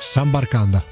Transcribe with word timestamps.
Sambarkanda. 0.00 0.82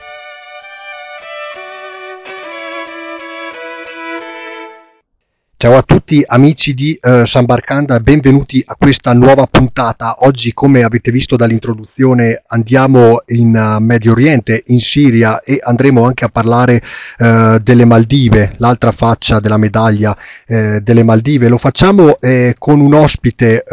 Ciao 5.67 5.79
a 5.79 5.83
tutti 5.83 6.23
amici 6.25 6.75
di 6.75 6.97
uh, 7.03 7.25
San 7.25 7.45
Barcanda, 7.45 7.99
benvenuti 7.99 8.63
a 8.65 8.77
questa 8.79 9.13
nuova 9.15 9.49
puntata. 9.49 10.19
Oggi, 10.21 10.55
come 10.55 10.85
avete 10.85 11.11
visto 11.11 11.35
dall'introduzione, 11.35 12.45
andiamo 12.47 13.23
in 13.27 13.49
uh, 13.49 13.83
Medio 13.83 14.13
Oriente, 14.13 14.63
in 14.67 14.79
Siria 14.79 15.41
e 15.41 15.59
andremo 15.61 16.05
anche 16.05 16.25
a 16.25 16.29
parlare 16.29 16.81
uh, 17.19 17.59
delle 17.59 17.85
Maldive, 17.85 18.55
l'altra 18.59 18.93
faccia 18.93 19.41
della 19.41 19.57
medaglia 19.57 20.17
delle 20.47 21.03
Maldive. 21.03 21.49
Lo 21.49 21.59
facciamo 21.59 22.21
eh, 22.21 22.55
con 22.57 22.79
un 22.79 22.95
ospite 22.95 23.65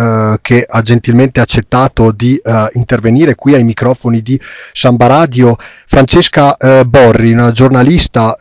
che 0.42 0.66
ha 0.68 0.82
gentilmente 0.82 1.40
accettato 1.40 2.12
di 2.12 2.42
intervenire 2.72 3.36
qui 3.36 3.54
ai 3.54 3.64
microfoni 3.64 4.24
di 4.24 4.40
Samba 4.72 5.06
Radio, 5.06 5.56
Francesca 5.94 6.58
Borri, 6.88 7.34
una 7.34 7.52
giornalista 7.52 8.36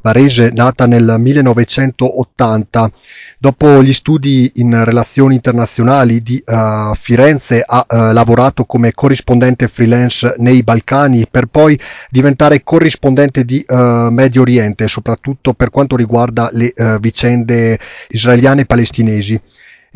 barese 0.00 0.50
nata 0.54 0.86
nel 0.86 1.16
1980 1.18 2.36
90. 2.36 2.90
Dopo 3.38 3.82
gli 3.82 3.92
studi 3.92 4.50
in 4.56 4.84
relazioni 4.84 5.34
internazionali 5.34 6.20
di 6.22 6.42
uh, 6.44 6.94
Firenze 6.94 7.62
ha 7.64 7.84
uh, 7.88 8.12
lavorato 8.12 8.64
come 8.64 8.92
corrispondente 8.92 9.68
freelance 9.68 10.34
nei 10.38 10.62
Balcani 10.62 11.26
per 11.30 11.46
poi 11.46 11.78
diventare 12.08 12.62
corrispondente 12.62 13.44
di 13.44 13.64
uh, 13.66 14.08
Medio 14.10 14.40
Oriente, 14.40 14.88
soprattutto 14.88 15.52
per 15.52 15.70
quanto 15.70 15.96
riguarda 15.96 16.48
le 16.52 16.72
vicende 17.00 17.78
israeliane 18.08 18.62
e 18.62 18.66
palestinesi 18.66 19.40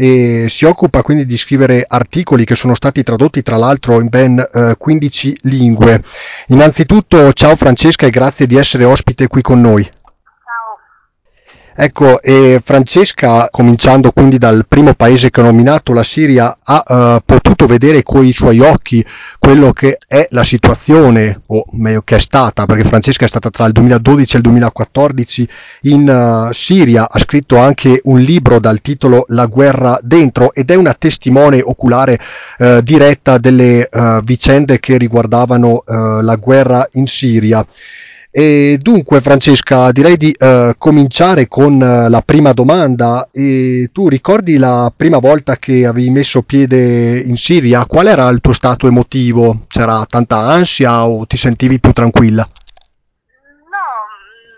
e 0.00 0.46
si 0.48 0.64
occupa 0.64 1.02
quindi 1.02 1.27
di 1.27 1.36
scrivere 1.36 1.84
articoli 1.86 2.46
che 2.46 2.54
sono 2.54 2.74
stati 2.74 3.02
tradotti 3.02 3.42
tra 3.42 3.59
l'altro 3.59 4.00
in 4.00 4.09
ben 4.09 4.38
eh, 4.38 4.74
15 4.78 5.36
lingue. 5.42 6.02
Innanzitutto 6.46 7.34
ciao 7.34 7.54
Francesca 7.54 8.06
e 8.06 8.10
grazie 8.10 8.46
di 8.46 8.56
essere 8.56 8.84
ospite 8.84 9.26
qui 9.26 9.43
con 9.43 9.60
noi. 9.60 9.87
Ecco, 11.74 12.21
e 12.21 12.60
Francesca, 12.63 13.49
cominciando 13.51 14.10
quindi 14.10 14.38
dal 14.38 14.66
primo 14.66 14.95
paese 14.95 15.30
che 15.30 15.40
ho 15.40 15.45
nominato, 15.45 15.93
la 15.93 16.02
Siria, 16.02 16.59
ha 16.62 16.85
uh, 16.87 17.21
potuto 17.24 17.66
vedere 17.66 18.02
con 18.02 18.24
i 18.24 18.32
suoi 18.32 18.59
occhi 18.59 19.04
quello 19.38 19.73
che 19.73 19.99
è 20.07 20.27
la 20.30 20.43
situazione, 20.43 21.43
o 21.46 21.65
meglio 21.73 22.02
che 22.02 22.16
è 22.16 22.18
stata, 22.18 22.66
perché 22.66 22.85
Francesca 22.85 23.24
è 23.24 23.29
stata 23.29 23.51
tra 23.51 23.66
il 23.66 23.73
2012 23.73 24.35
e 24.35 24.37
il 24.38 24.43
2014 24.43 25.49
in 25.82 26.49
uh, 26.49 26.52
Siria, 26.52 27.09
ha 27.09 27.18
scritto 27.18 27.57
anche 27.57 28.01
un 28.05 28.18
libro 28.21 28.59
dal 28.59 28.80
titolo 28.80 29.24
La 29.29 29.46
guerra 29.46 29.99
dentro 30.02 30.52
ed 30.52 30.71
è 30.71 30.74
una 30.74 30.95
testimone 30.95 31.60
oculare 31.62 32.18
uh, 32.59 32.80
diretta 32.80 33.38
delle 33.38 33.88
vicende 34.23 34.80
che 34.80 34.96
riguardavano 34.96 35.84
la 35.87 36.37
guerra 36.37 36.87
in 36.93 37.07
Siria. 37.07 37.65
E 38.32 38.78
dunque, 38.80 39.20
Francesca, 39.20 39.90
direi 39.90 40.16
di 40.16 40.32
uh, 40.38 40.70
cominciare 40.78 41.48
con 41.48 41.74
uh, 41.74 42.09
la 42.09 42.23
prima 42.24 42.52
domanda. 42.52 43.28
E 43.32 43.90
tu 43.92 44.09
ricordi 44.09 44.56
la 44.56 44.92
prima 44.95 45.18
volta 45.18 45.56
che 45.56 45.84
avevi 45.84 46.10
messo 46.10 46.42
piede 46.42 47.18
in 47.18 47.37
Siria? 47.37 47.87
Qual 47.87 48.06
era 48.06 48.28
il 48.28 48.40
tuo 48.40 48.52
stato 48.52 48.87
emotivo? 48.87 49.66
C'era 49.66 50.06
tanta 50.06 50.37
ansia 50.37 51.04
o 51.06 51.26
ti 51.26 51.37
sentivi 51.37 51.80
più 51.80 51.90
tranquilla? 51.90 52.46
No, 52.46 53.87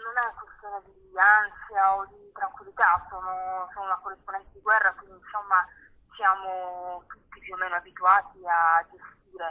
non 0.05 0.15
è 0.21 0.29
una 0.29 0.37
questione 0.37 0.79
di 0.85 1.17
ansia 1.17 1.97
o 1.97 2.05
di 2.13 2.29
tranquillità, 2.37 3.09
sono, 3.09 3.73
sono 3.73 3.87
una 3.89 3.99
corrispondente 4.05 4.53
di 4.53 4.61
guerra, 4.61 4.93
quindi 5.01 5.17
insomma 5.17 5.65
siamo 6.13 7.09
tutti 7.09 7.41
più 7.41 7.55
o 7.55 7.57
meno 7.57 7.81
abituati 7.81 8.37
a 8.45 8.85
gestire 8.85 9.49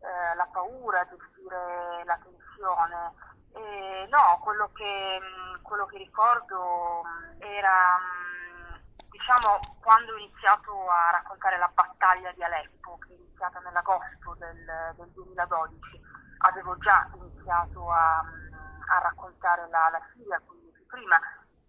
eh, 0.00 0.32
la 0.40 0.48
paura, 0.48 1.04
a 1.04 1.08
gestire 1.12 2.00
la 2.08 2.16
tensione 2.16 3.27
eh, 3.58 4.06
no, 4.10 4.38
quello 4.40 4.70
che, 4.72 5.18
mm, 5.20 5.62
quello 5.62 5.86
che, 5.86 5.98
ricordo 5.98 7.02
mm, 7.04 7.42
era, 7.42 7.98
mm, 7.98 8.74
diciamo, 9.10 9.58
quando 9.80 10.12
ho 10.12 10.16
iniziato 10.16 10.88
a 10.88 11.10
raccontare 11.10 11.58
la 11.58 11.70
battaglia 11.74 12.30
di 12.32 12.42
Aleppo, 12.42 12.98
che 12.98 13.08
è 13.08 13.16
iniziata 13.16 13.58
nell'agosto 13.60 14.36
del, 14.38 14.94
del 14.96 15.08
2012. 15.10 16.00
Avevo 16.38 16.78
già 16.78 17.08
iniziato 17.14 17.90
a, 17.90 18.18
a 18.18 18.98
raccontare 19.00 19.68
la, 19.68 19.88
la 19.90 20.00
Siria, 20.12 20.40
quindi 20.46 20.72
prima. 20.86 21.18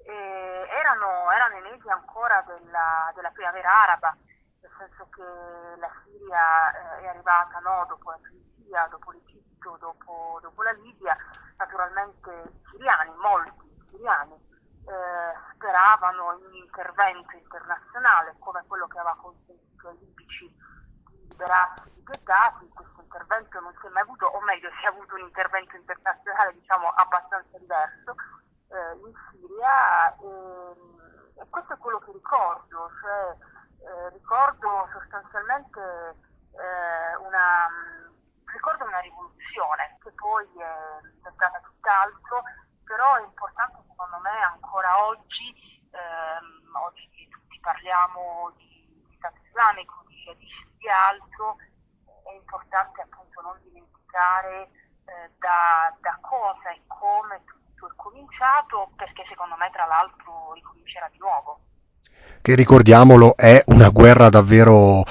E 0.04 0.68
erano, 0.70 1.32
erano 1.32 1.58
i 1.58 1.62
mesi 1.62 1.90
ancora 1.90 2.42
della, 2.46 3.12
della 3.16 3.32
primavera 3.32 3.82
araba, 3.84 4.16
nel 4.62 4.72
senso 4.78 5.10
che 5.10 5.24
la 5.78 5.90
Siria 6.04 6.98
eh, 6.98 7.02
è 7.02 7.08
arrivata 7.08 7.60
no, 7.60 7.86
dopo 7.88 8.12
la 8.12 8.20
Tunisia, 8.22 8.88
dopo 8.90 9.12
l'Egitto, 9.12 9.78
dopo, 9.78 10.40
dopo 10.42 10.64
la 10.64 10.72
Libia 10.72 11.18
naturalmente 11.60 12.64
siriani, 12.72 13.12
molti 13.18 13.86
siriani, 13.92 14.34
eh, 14.34 15.34
speravano 15.54 16.40
in 16.40 16.46
un 16.46 16.56
intervento 16.56 17.36
internazionale 17.36 18.36
come 18.40 18.64
quello 18.66 18.88
che 18.88 18.98
aveva 18.98 19.16
consentito 19.22 19.90
ai 19.90 19.98
libici 20.00 20.48
di 21.10 21.28
liberarsi 21.30 21.92
di 21.94 22.04
Gheddafi. 22.04 22.70
Questo 22.70 23.02
intervento 23.02 23.60
non 23.60 23.76
si 23.80 23.86
è 23.86 23.90
mai 23.90 24.04
avuto, 24.04 24.26
o 24.26 24.42
meglio 24.42 24.70
si 24.80 24.86
è 24.86 24.88
avuto 24.88 25.16
un 25.16 25.22
intervento 25.22 25.76
internazionale 25.76 26.54
diciamo 26.54 26.88
abbastanza 26.88 27.58
diverso 27.58 28.16
eh, 28.70 28.98
in 29.06 29.14
Siria 29.30 30.16
e, 30.16 31.42
e, 31.42 31.50
questo 31.50 31.74
è 31.74 31.78
quello 31.78 32.00
che 32.00 32.12
ricordo, 32.14 32.90
cioè, 33.02 33.36
eh, 33.84 34.10
ricordo 34.12 34.88
sostanzialmente 34.94 35.80
eh, 36.54 37.16
una 37.18 37.68
ricordo 38.52 38.86
una 38.86 39.00
rivoluzione 39.00 39.98
che 40.02 40.12
poi 40.12 40.46
è 40.58 41.08
diventata 41.14 41.60
tutt'altro, 41.62 42.44
però 42.84 43.16
è 43.16 43.24
importante 43.24 43.84
secondo 43.88 44.18
me 44.20 44.42
ancora 44.42 45.06
oggi, 45.06 45.88
ehm, 45.92 46.76
oggi 46.76 47.10
che 47.10 47.28
tutti 47.30 47.60
parliamo 47.60 48.52
di, 48.58 49.06
di 49.08 49.16
Stato 49.18 49.38
islamico, 49.48 50.04
di 50.08 50.16
jihadisti 50.16 50.78
di 50.78 50.90
altro, 50.90 51.58
è 52.24 52.34
importante 52.34 53.02
appunto 53.02 53.42
non 53.42 53.60
dimenticare 54.20 54.68
eh, 55.08 55.32
da, 55.40 55.96
da 56.02 56.18
cosa 56.20 56.70
e 56.76 56.82
come 56.88 57.42
tutto 57.48 57.88
è 57.88 57.94
cominciato, 57.96 58.92
perché 58.98 59.24
secondo 59.30 59.56
me 59.58 59.70
tra 59.72 59.86
l'altro 59.86 60.54
ricomincerà 60.54 61.08
di 61.12 61.18
nuovo. 61.20 61.60
Che 62.42 62.56
ricordiamolo 62.56 63.36
è 63.36 63.64
una 63.68 63.90
guerra 63.90 64.30
davvero 64.30 65.04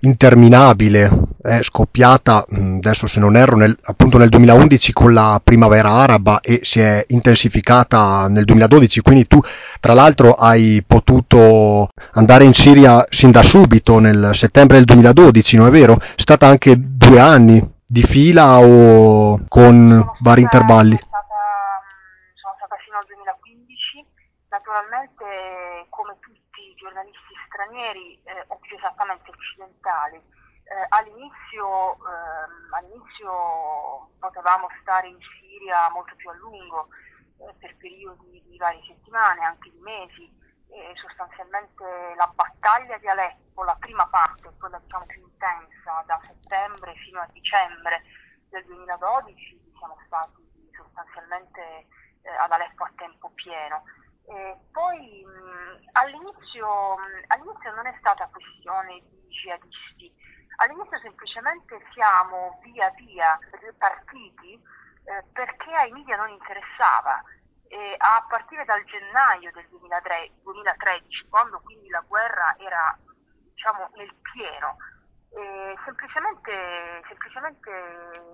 interminabile, 0.00 1.10
è 1.40 1.62
scoppiata 1.62 2.44
adesso 2.50 3.06
se 3.06 3.20
non 3.20 3.36
erro 3.36 3.56
nel, 3.56 3.76
appunto 3.84 4.18
nel 4.18 4.28
2011 4.28 4.92
con 4.92 5.14
la 5.14 5.40
primavera 5.42 5.90
araba 5.90 6.40
e 6.40 6.60
si 6.62 6.80
è 6.80 7.04
intensificata 7.08 8.28
nel 8.28 8.44
2012 8.44 9.00
quindi 9.00 9.26
tu 9.26 9.40
tra 9.80 9.94
l'altro 9.94 10.34
hai 10.34 10.84
potuto 10.86 11.88
andare 12.12 12.44
in 12.44 12.52
Siria 12.52 13.06
sin 13.08 13.30
da 13.30 13.42
subito 13.42 13.98
nel 13.98 14.30
settembre 14.32 14.76
del 14.76 14.86
2012 14.86 15.56
non 15.56 15.68
è 15.68 15.70
vero? 15.70 15.98
è 15.98 16.20
stata 16.20 16.46
anche 16.46 16.74
due 16.78 17.18
anni 17.18 17.73
di 17.94 18.02
fila 18.02 18.58
o 18.58 19.38
con 19.46 20.02
vari 20.18 20.42
intervalli? 20.42 20.98
sono 22.34 22.54
stata 22.58 22.74
fino 22.82 22.98
al 22.98 23.06
2015 23.06 24.02
naturalmente 24.50 25.86
come 25.90 26.18
tutti 26.18 26.58
i 26.58 26.74
giornalisti 26.74 27.34
stranieri 27.46 28.18
eh, 28.24 28.42
o 28.48 28.58
più 28.58 28.74
esattamente 28.74 29.30
occidentali. 29.30 30.16
Eh, 30.16 30.86
all'inizio, 30.88 31.94
ehm, 32.02 32.74
all'inizio, 32.74 34.10
potevamo 34.18 34.66
stare 34.82 35.06
in 35.06 35.18
Siria 35.38 35.88
molto 35.90 36.16
più 36.16 36.30
a 36.30 36.34
lungo, 36.34 36.88
eh, 37.46 37.54
per 37.60 37.76
periodi 37.76 38.42
di 38.44 38.56
varie 38.56 38.82
settimane, 38.86 39.44
anche 39.44 39.70
di 39.70 39.78
mesi. 39.78 40.26
Sostanzialmente 41.00 41.84
la 42.16 42.26
battaglia 42.34 42.98
di 42.98 43.06
Aleppo, 43.06 43.62
la 43.62 43.76
prima 43.76 44.06
parte, 44.08 44.52
quella 44.58 44.78
diciamo 44.78 45.06
più 45.06 45.22
intensa, 45.22 46.02
da 46.06 46.20
settembre 46.26 46.94
fino 46.96 47.20
a 47.20 47.28
dicembre 47.32 48.02
del 48.48 48.64
2012, 48.64 49.72
siamo 49.78 49.96
stati 50.06 50.42
sostanzialmente 50.74 51.86
eh, 52.22 52.30
ad 52.40 52.50
Aleppo 52.50 52.82
a 52.82 52.92
tempo 52.96 53.30
pieno. 53.34 53.84
E 54.26 54.56
poi 54.72 55.24
mh, 55.24 55.90
all'inizio, 55.92 56.96
mh, 56.96 57.22
all'inizio, 57.28 57.74
non 57.74 57.86
è 57.86 57.94
stata 58.00 58.26
questione 58.26 59.00
di 59.06 59.28
jihadisti, 59.28 60.12
all'inizio 60.56 60.98
semplicemente 60.98 61.78
siamo 61.92 62.58
via 62.62 62.90
via 62.96 63.38
partiti 63.78 64.54
eh, 65.04 65.24
perché 65.32 65.70
ai 65.70 65.92
media 65.92 66.16
non 66.16 66.30
interessava. 66.30 67.22
E 67.74 67.94
a 67.98 68.24
partire 68.28 68.64
dal 68.64 68.84
gennaio 68.84 69.50
del 69.50 69.66
2003, 69.68 70.30
2013, 70.44 71.26
quando 71.28 71.58
quindi 71.58 71.88
la 71.88 72.04
guerra 72.06 72.54
era 72.56 72.96
diciamo, 73.50 73.90
nel 73.96 74.14
pieno, 74.30 74.76
e 75.34 75.74
semplicemente, 75.82 77.02
semplicemente 77.08 77.70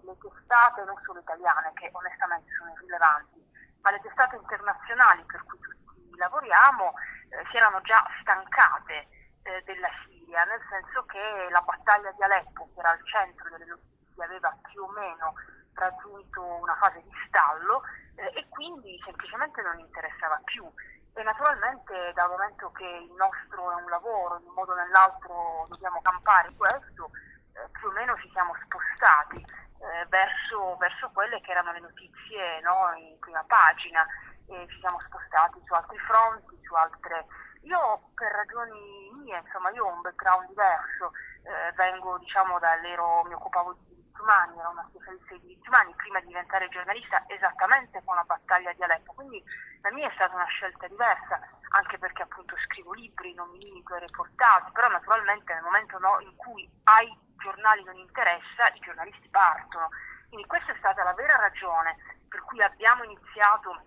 le 0.05 0.17
testate, 0.21 0.85
non 0.85 1.01
solo 1.07 1.21
italiane, 1.21 1.73
che 1.73 1.89
onestamente 1.91 2.53
sono 2.53 2.73
irrilevanti, 2.73 3.41
ma 3.81 3.91
le 3.91 4.01
testate 4.03 4.37
internazionali 4.37 5.25
per 5.25 5.43
cui 5.45 5.59
tutti 5.61 6.17
lavoriamo 6.17 6.93
eh, 7.31 7.43
si 7.51 7.57
erano 7.57 7.81
già 7.81 8.05
stancate 8.21 9.09
eh, 9.45 9.63
della 9.65 9.89
Siria, 10.05 10.45
nel 10.45 10.61
senso 10.69 11.07
che 11.07 11.49
la 11.49 11.63
battaglia 11.63 12.13
di 12.13 12.23
Aleppo, 12.23 12.69
che 12.75 12.81
era 12.81 12.91
al 12.91 13.07
centro 13.07 13.49
delle 13.49 13.65
notizie, 13.65 14.25
aveva 14.25 14.55
più 14.69 14.83
o 14.83 14.93
meno 14.93 15.33
raggiunto 15.73 16.43
una 16.43 16.77
fase 16.77 17.01
di 17.01 17.11
stallo 17.27 17.81
eh, 17.83 18.10
e 18.33 18.47
quindi 18.49 19.01
semplicemente 19.05 19.63
non 19.63 19.79
interessava 19.79 20.41
più. 20.45 20.65
E 21.15 21.23
naturalmente 21.23 22.13
dal 22.15 22.29
momento 22.29 22.71
che 22.73 22.85
il 22.85 23.13
nostro 23.17 23.71
è 23.73 23.75
un 23.75 23.89
lavoro, 23.89 24.39
in 24.39 24.47
un 24.47 24.55
modo 24.55 24.73
o 24.73 24.77
nell'altro 24.77 25.67
dobbiamo 25.69 26.01
campare 26.03 26.53
questo, 26.57 27.11
eh, 27.55 27.69
più 27.73 27.89
o 27.89 27.93
meno 27.93 28.17
ci 28.19 28.31
siamo 28.31 28.55
spostati 28.63 29.37
eh, 29.37 30.07
verso, 30.09 30.77
verso, 30.77 31.11
quelle 31.13 31.41
che 31.41 31.51
erano 31.51 31.73
le 31.73 31.81
notizie 31.81 32.61
no, 32.61 32.93
in 32.97 33.19
prima 33.19 33.43
pagina 33.47 34.07
e 34.47 34.67
ci 34.69 34.79
siamo 34.79 35.01
spostati 35.01 35.61
su 35.65 35.73
altri 35.75 35.99
fronti, 35.99 36.59
su 36.63 36.75
altre... 36.75 37.27
Io 37.63 38.11
per 38.15 38.33
ragioni 38.33 39.11
mie, 39.23 39.39
insomma, 39.45 39.71
io 39.71 39.85
ho 39.85 39.93
un 39.93 40.01
background 40.01 40.49
diverso, 40.49 41.13
eh, 41.43 41.73
vengo 41.75 42.19
diciamo 42.19 42.59
dall'ero, 42.59 43.25
mi 43.25 43.35
occupavo 43.35 43.75
di 43.75 43.90
diritti 44.21 44.23
umani, 44.23 44.59
ero 44.59 44.71
una 44.71 44.87
specialista 44.89 45.35
di 45.37 45.59
umani 45.67 45.95
prima 45.95 46.21
di 46.21 46.27
diventare 46.27 46.69
giornalista 46.69 47.25
esattamente 47.27 48.03
con 48.05 48.15
la 48.15 48.25
battaglia 48.25 48.73
di 48.73 48.83
Aleppo, 48.83 49.13
quindi 49.15 49.43
la 49.81 49.93
mia 49.93 50.09
è 50.09 50.15
stata 50.15 50.35
una 50.35 50.47
scelta 50.47 50.87
diversa, 50.87 51.41
anche 51.71 51.99
perché 51.99 52.23
appunto 52.23 52.55
scrivo 52.67 52.93
libri, 52.93 53.35
non 53.35 53.49
mi 53.51 53.59
limito 53.59 53.95
ai 53.95 54.01
reportage, 54.01 54.71
però 54.73 54.89
naturalmente 54.89 55.55
nel 55.55 55.63
momento 55.63 55.99
no, 55.99 56.21
in 56.21 56.37
cui 56.37 56.69
ai 56.85 57.09
giornali 57.39 57.83
non 57.85 57.97
interessa, 57.97 58.69
i 58.75 58.81
giornalisti 58.81 59.29
partono. 59.29 59.89
Quindi 60.29 60.47
questa 60.47 60.73
è 60.73 60.77
stata 60.79 61.03
la 61.03 61.15
vera 61.15 61.37
ragione 61.37 61.97
per 62.29 62.43
cui 62.43 62.63
abbiamo 62.63 63.03
iniziato 63.05 63.83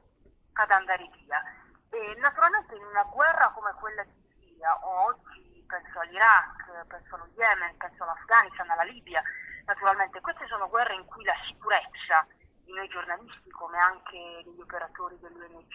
ad 0.54 0.72
andare 0.72 1.08
via. 1.14 1.42
E 1.90 2.16
naturalmente 2.20 2.76
in 2.76 2.84
una 2.84 3.04
guerra 3.04 3.50
come 3.50 3.72
quella 3.80 4.04
di 4.04 4.12
Siria, 4.34 4.78
oggi 4.82 5.64
penso 5.68 6.00
all'Iraq, 6.00 6.86
penso 6.88 7.16
allo 7.16 7.30
Yemen, 7.36 7.78
penso 7.78 8.04
all'Afghanistan, 8.04 8.70
alla 8.70 8.84
Libia, 8.84 9.24
naturalmente 9.66 10.22
queste 10.22 10.48
sono 10.48 10.70
guerre 10.70 10.96
in 10.96 11.06
cui 11.06 11.24
la 11.24 11.36
sicurezza 11.48 12.26
di 12.64 12.74
noi 12.74 12.88
giornalisti 12.88 13.50
come 13.52 13.78
anche 13.78 14.42
degli 14.44 14.62
operatori 14.62 15.18
dell'UNG, 15.20 15.74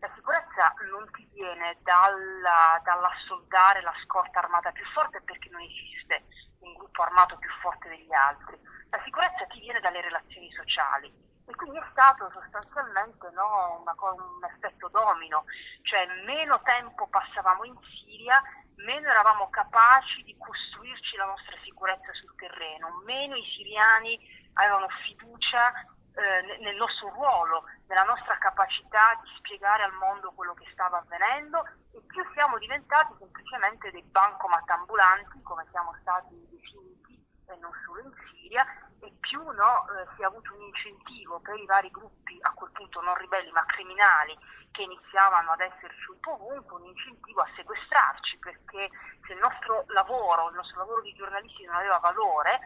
la 0.00 0.10
sicurezza 0.14 0.74
non 0.90 1.08
ti 1.12 1.28
viene 1.32 1.76
dalla, 1.82 2.80
dall'assoldare 2.82 3.82
la 3.82 3.94
scorta 4.04 4.40
armata 4.40 4.72
più 4.72 4.84
forte 4.94 5.20
perché 5.22 5.48
non 5.50 5.60
esiste 5.60 6.24
un 6.60 6.72
gruppo 6.74 7.02
armato 7.02 7.36
più 7.36 7.50
forte 7.60 7.88
degli 7.88 8.12
altri, 8.12 8.58
la 8.90 9.00
sicurezza 9.04 9.44
ti 9.46 9.60
viene 9.60 9.80
dalle 9.80 10.00
relazioni 10.00 10.50
sociali. 10.52 11.28
E 11.46 11.54
quindi 11.56 11.78
è 11.78 11.84
stato 11.90 12.30
sostanzialmente 12.30 13.28
no, 13.30 13.80
una, 13.80 13.94
un 13.98 14.44
effetto 14.44 14.88
domino, 14.88 15.44
cioè 15.82 16.06
meno 16.24 16.60
tempo 16.62 17.08
passavamo 17.08 17.64
in 17.64 17.76
Siria, 17.82 18.40
meno 18.84 19.08
eravamo 19.08 19.48
capaci 19.50 20.22
di 20.22 20.36
costruirci 20.36 21.16
la 21.16 21.26
nostra 21.26 21.56
sicurezza 21.62 22.12
sul 22.12 22.34
terreno, 22.36 23.02
meno 23.04 23.36
i 23.36 23.44
siriani 23.56 24.18
avevano 24.54 24.88
fiducia 25.06 25.72
eh, 26.14 26.58
nel 26.60 26.76
nostro 26.76 27.08
ruolo, 27.10 27.64
nella 27.86 28.02
nostra 28.02 28.36
capacità 28.38 29.18
di 29.22 29.30
spiegare 29.38 29.84
al 29.84 29.92
mondo 29.92 30.32
quello 30.32 30.54
che 30.54 30.68
stava 30.72 30.98
avvenendo 30.98 31.62
e 31.92 32.00
più 32.06 32.22
siamo 32.34 32.58
diventati 32.58 33.14
semplicemente 33.18 33.90
dei 33.90 34.02
bancomat 34.02 34.68
ambulanti, 34.70 35.40
come 35.42 35.66
siamo 35.70 35.94
stati 36.00 36.34
definiti, 36.50 37.09
e 37.52 37.58
non 37.58 37.72
solo 37.84 38.00
in 38.00 38.12
Siria, 38.30 38.64
e 39.00 39.12
più 39.20 39.42
no, 39.42 39.86
eh, 39.88 40.06
si 40.14 40.22
è 40.22 40.24
avuto 40.24 40.54
un 40.54 40.62
incentivo 40.62 41.40
per 41.40 41.58
i 41.58 41.66
vari 41.66 41.90
gruppi, 41.90 42.38
a 42.40 42.52
quel 42.52 42.70
punto 42.72 43.00
non 43.00 43.14
ribelli 43.16 43.50
ma 43.52 43.64
criminali, 43.66 44.36
che 44.70 44.82
iniziavano 44.82 45.50
ad 45.52 45.60
esserci 45.60 46.10
un 46.10 46.20
po' 46.20 46.34
ovunque, 46.34 46.80
un 46.80 46.86
incentivo 46.86 47.40
a 47.40 47.48
sequestrarci, 47.56 48.38
perché 48.38 48.90
se 49.26 49.32
il 49.32 49.38
nostro 49.38 49.84
lavoro, 49.88 50.48
il 50.48 50.54
nostro 50.54 50.78
lavoro 50.78 51.00
di 51.02 51.14
giornalisti 51.14 51.64
non 51.64 51.76
aveva 51.76 51.98
valore, 51.98 52.60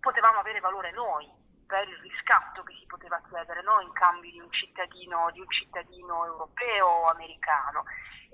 potevamo 0.00 0.38
avere 0.38 0.60
valore 0.60 0.92
noi 0.92 1.28
per 1.66 1.86
il 1.88 1.96
riscatto 1.98 2.64
che 2.64 2.74
si 2.74 2.86
poteva 2.86 3.20
chiedere 3.28 3.62
no? 3.62 3.80
in 3.80 3.92
cambio 3.92 4.30
di 4.30 4.40
un 4.40 4.50
cittadino, 4.50 5.30
di 5.32 5.38
un 5.38 5.48
cittadino 5.48 6.26
europeo 6.26 6.86
o 6.86 7.08
americano. 7.10 7.84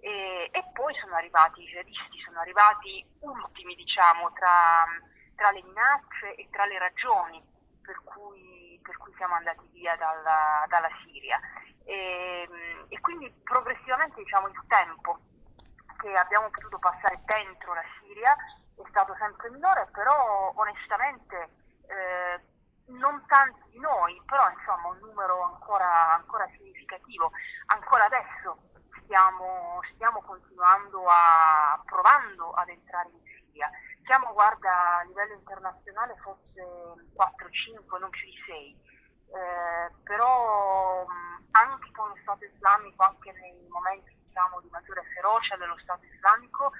E, 0.00 0.48
e, 0.50 0.64
poi 0.72 0.94
sono 0.94 1.16
arrivati 1.16 1.62
i 1.62 1.66
jihadisti, 1.66 2.20
sono 2.24 2.40
arrivati 2.40 3.04
ultimi 3.20 3.74
diciamo, 3.74 4.32
tra, 4.32 4.86
tra, 5.36 5.50
le 5.50 5.62
minacce 5.62 6.34
e 6.34 6.48
tra 6.50 6.66
le 6.66 6.78
ragioni 6.78 7.42
per 7.82 8.00
cui, 8.02 8.78
per 8.82 8.96
cui 8.96 9.14
siamo 9.16 9.34
andati 9.34 9.68
via 9.72 9.94
dalla, 9.96 10.64
dalla 10.68 10.90
Siria. 11.04 11.38
E, 11.84 12.48
e, 12.88 13.00
quindi 13.00 13.30
progressivamente 13.44 14.20
diciamo, 14.22 14.48
il 14.48 14.60
tempo 14.66 15.20
che 15.98 16.12
abbiamo 16.14 16.50
potuto 16.50 16.78
passare 16.78 17.22
dentro 17.24 17.74
la 17.74 17.84
Siria 18.00 18.34
è 18.76 18.82
stato 18.88 19.14
sempre 19.18 19.50
minore, 19.50 19.88
però 19.92 20.52
onestamente 20.56 21.48
eh, 21.86 22.40
non 22.88 23.24
tanti 23.26 23.70
di 23.70 23.78
noi, 23.78 24.20
però 24.26 24.48
insomma 24.50 24.88
un 24.88 24.98
numero 24.98 25.42
ancora, 25.42 26.14
ancora 26.14 26.46
significativo. 26.56 27.30
Ancora 27.66 28.04
adesso 28.04 28.58
stiamo, 29.02 29.80
stiamo, 29.94 30.20
continuando 30.22 31.04
a 31.06 31.80
provando 31.84 32.50
ad 32.52 32.68
entrare 32.68 33.08
in 33.10 33.20
Siria. 33.24 33.70
Siamo, 34.04 34.32
guarda, 34.32 34.98
a 34.98 35.02
livello 35.02 35.34
internazionale 35.34 36.16
forse 36.22 36.62
4-5, 37.14 37.98
non 37.98 38.10
più 38.10 38.24
di 38.24 38.36
6. 38.46 38.84
Eh, 39.28 39.92
però 40.04 41.06
anche 41.52 41.90
con 41.92 42.08
lo 42.08 42.16
Stato 42.22 42.44
islamico, 42.44 43.02
anche 43.02 43.32
nei 43.32 43.66
momenti 43.68 44.14
diciamo, 44.26 44.60
di 44.60 44.68
maggiore 44.70 45.02
ferocia 45.14 45.56
dello 45.56 45.76
Stato 45.78 46.04
islamico, 46.04 46.70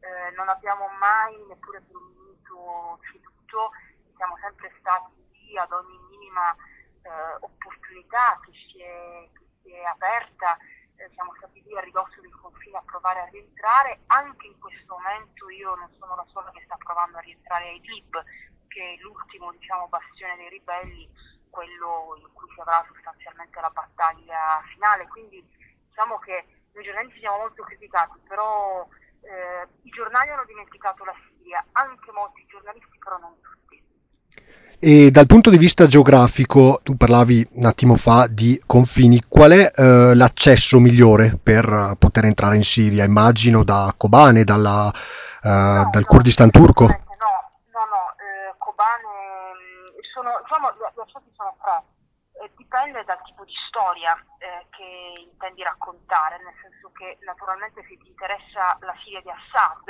eh, 0.00 0.30
non 0.36 0.48
abbiamo 0.48 0.88
mai 1.00 1.34
neppure 1.48 1.80
per 1.80 1.96
un 1.96 2.12
minuto 2.12 2.98
ceduto, 3.10 3.70
siamo 4.14 4.36
sempre 4.40 4.72
stati 4.78 5.24
ad 5.58 5.72
ogni 5.72 5.98
minima 6.10 6.54
eh, 7.02 7.36
opportunità 7.40 8.38
che 8.44 8.52
si 8.52 8.80
è, 8.82 9.28
che 9.32 9.46
si 9.62 9.72
è 9.72 9.84
aperta, 9.84 10.56
eh, 10.96 11.08
siamo 11.14 11.32
stati 11.36 11.62
lì 11.62 11.76
a 11.76 11.80
ridosso 11.80 12.20
del 12.20 12.34
confine 12.34 12.78
a 12.78 12.82
provare 13.06 13.20
a 13.20 13.30
rientrare, 13.30 14.00
anche 14.06 14.46
in 14.48 14.58
questo 14.58 14.98
momento 14.98 15.48
io 15.48 15.76
non 15.76 15.88
sono 15.98 16.16
la 16.16 16.26
sola 16.32 16.50
che 16.50 16.62
sta 16.64 16.76
provando 16.76 17.18
a 17.18 17.20
rientrare 17.20 17.68
a 17.68 17.72
Idlib, 17.72 18.24
che 18.66 18.94
è 18.94 19.00
l'ultimo 19.00 19.52
diciamo, 19.52 19.86
bastione 19.86 20.34
dei 20.34 20.48
ribelli, 20.48 21.08
quello 21.48 22.18
in 22.18 22.32
cui 22.32 22.48
si 22.52 22.60
avrà 22.60 22.84
sostanzialmente 22.88 23.60
la 23.60 23.70
battaglia 23.70 24.60
finale, 24.74 25.06
quindi 25.06 25.40
diciamo 25.86 26.18
che 26.18 26.46
noi 26.72 26.84
giornalisti 26.84 27.20
siamo 27.20 27.38
molto 27.38 27.62
criticati, 27.62 28.18
però 28.26 28.86
eh, 29.22 29.68
i 29.82 29.90
giornali 29.90 30.30
hanno 30.30 30.44
dimenticato 30.44 31.04
la 31.04 31.14
Siria, 31.28 31.64
anche 31.72 32.10
molti 32.10 32.44
giornalisti, 32.46 32.98
però 32.98 33.18
non 33.18 33.40
tutti. 33.40 33.65
E 34.78 35.10
dal 35.10 35.26
punto 35.26 35.48
di 35.48 35.56
vista 35.56 35.86
geografico, 35.86 36.80
tu 36.82 36.96
parlavi 36.96 37.48
un 37.52 37.64
attimo 37.64 37.96
fa 37.96 38.26
di 38.28 38.60
confini, 38.66 39.22
qual 39.26 39.52
è 39.52 39.72
eh, 39.74 40.14
l'accesso 40.14 40.78
migliore 40.78 41.38
per 41.42 41.96
poter 41.98 42.26
entrare 42.26 42.56
in 42.56 42.62
Siria? 42.62 43.04
Immagino 43.04 43.64
da 43.64 43.94
Kobane, 43.96 44.44
dalla, 44.44 44.92
eh, 45.42 45.48
no, 45.48 45.88
dal 45.90 46.04
no, 46.04 46.06
Kurdistan 46.06 46.50
turco? 46.50 46.84
No, 46.84 46.92
no, 46.92 47.84
no, 47.88 48.02
eh, 48.20 48.54
Kobane, 48.58 49.56
sono, 50.12 50.30
diciamo, 50.44 50.68
gli 50.76 51.00
accessi 51.00 51.32
sono 51.34 51.56
tre, 51.56 51.82
eh, 52.44 52.50
dipende 52.56 53.02
dal 53.04 53.22
tipo 53.24 53.44
di 53.44 53.54
storia 53.68 54.12
eh, 54.38 54.66
che 54.76 55.24
intendi 55.24 55.62
raccontare, 55.62 56.36
nel 56.44 56.54
senso 56.60 56.92
che 56.92 57.16
naturalmente 57.24 57.80
se 57.88 57.96
ti 57.96 58.08
interessa 58.08 58.76
la 58.80 58.94
Siria 59.02 59.24
di 59.24 59.32
Assad, 59.32 59.88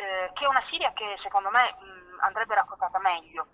eh, 0.00 0.32
che 0.32 0.44
è 0.44 0.48
una 0.48 0.64
Siria 0.70 0.90
che 0.96 1.20
secondo 1.22 1.50
me 1.52 1.76
mh, 1.76 2.24
andrebbe 2.24 2.54
raccontata 2.54 2.98
meglio, 2.98 3.46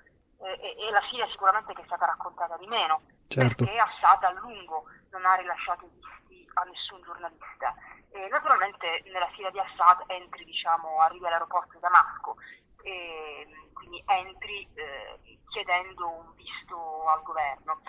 e, 0.43 0.77
e, 0.79 0.91
la 0.91 1.03
Siria 1.11 1.27
sicuramente 1.29 1.73
che 1.75 1.83
è 1.83 1.87
stata 1.87 2.07
raccontata 2.07 2.57
di 2.57 2.67
meno, 2.67 3.03
certo. 3.29 3.65
perché 3.65 3.79
Assad 3.79 4.25
a 4.25 4.33
lungo 4.41 4.85
non 5.11 5.25
ha 5.27 5.35
rilasciato 5.35 5.85
i 5.85 5.91
visti 5.91 6.49
a 6.55 6.63
nessun 6.65 7.03
giornalista. 7.03 7.75
E 8.13 8.29
naturalmente 8.29 9.03
nella 9.05 9.29
Siria 9.35 9.51
di 9.51 9.59
Assad 9.59 10.05
entri, 10.07 10.45
diciamo, 10.45 10.99
arrivi 10.99 11.27
all'aeroporto 11.27 11.75
di 11.75 11.81
Damasco, 11.81 12.37
e 12.83 13.47
quindi 13.75 14.03
entri 14.07 14.69
eh, 14.75 15.39
chiedendo 15.49 16.09
un 16.09 16.35
visto 16.35 17.05
al 17.07 17.23
governo. 17.23 17.83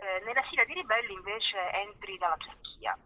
Eh, 0.00 0.22
nella 0.24 0.42
Siria 0.48 0.64
di 0.64 0.74
ribelli 0.74 1.12
invece 1.12 1.70
entri 1.72 2.16
dalla 2.18 2.36
Turchia 2.36 2.96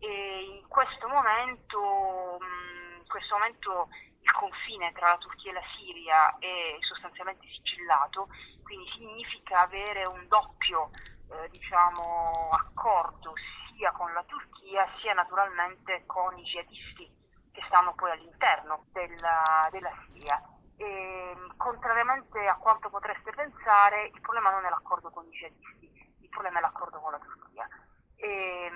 e 0.00 0.58
in 0.60 0.66
questo 0.66 1.06
momento, 1.08 2.38
mh, 2.40 3.00
in 3.00 3.06
questo 3.06 3.34
momento 3.36 3.88
il 4.30 4.32
confine 4.32 4.92
tra 4.92 5.10
la 5.10 5.18
Turchia 5.18 5.50
e 5.50 5.54
la 5.54 5.66
Siria 5.76 6.38
è 6.38 6.76
sostanzialmente 6.80 7.46
sigillato, 7.48 8.28
quindi 8.62 8.88
significa 8.92 9.62
avere 9.62 10.06
un 10.06 10.26
doppio 10.28 10.90
eh, 11.30 11.48
diciamo, 11.50 12.50
accordo 12.50 13.34
sia 13.74 13.90
con 13.92 14.12
la 14.12 14.22
Turchia 14.24 14.86
sia 15.00 15.14
naturalmente 15.14 16.04
con 16.06 16.38
i 16.38 16.42
jihadisti 16.42 17.18
che 17.52 17.62
stanno 17.66 17.94
poi 17.94 18.12
all'interno 18.12 18.84
della, 18.92 19.68
della 19.70 19.92
Siria. 20.06 20.40
E, 20.76 21.36
contrariamente 21.56 22.46
a 22.46 22.56
quanto 22.56 22.88
potreste 22.88 23.32
pensare, 23.32 24.06
il 24.06 24.20
problema 24.20 24.50
non 24.50 24.64
è 24.64 24.70
l'accordo 24.70 25.10
con 25.10 25.26
i 25.26 25.30
jihadisti, 25.30 26.16
il 26.20 26.28
problema 26.28 26.58
è 26.58 26.62
l'accordo 26.62 27.00
con 27.00 27.10
la 27.12 27.18
Turchia, 27.18 27.68
e, 28.16 28.70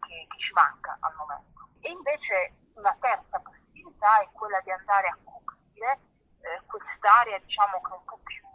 che, 0.00 0.26
che 0.28 0.38
ci 0.38 0.52
manca 0.52 0.96
al 1.00 1.14
momento. 1.16 1.68
E 1.80 1.90
invece 1.90 2.54
una 2.74 2.96
terza 3.00 3.40
possibilità 3.82 4.22
è 4.22 4.28
quella 4.32 4.60
di 4.60 4.70
andare 4.70 5.08
a 5.08 5.18
coprire 5.24 5.98
eh, 6.40 6.62
quest'area 6.66 7.38
diciamo 7.38 7.80
che 7.82 7.90
è 7.90 7.96
un 7.96 8.04
po' 8.04 8.20
più 8.22 8.46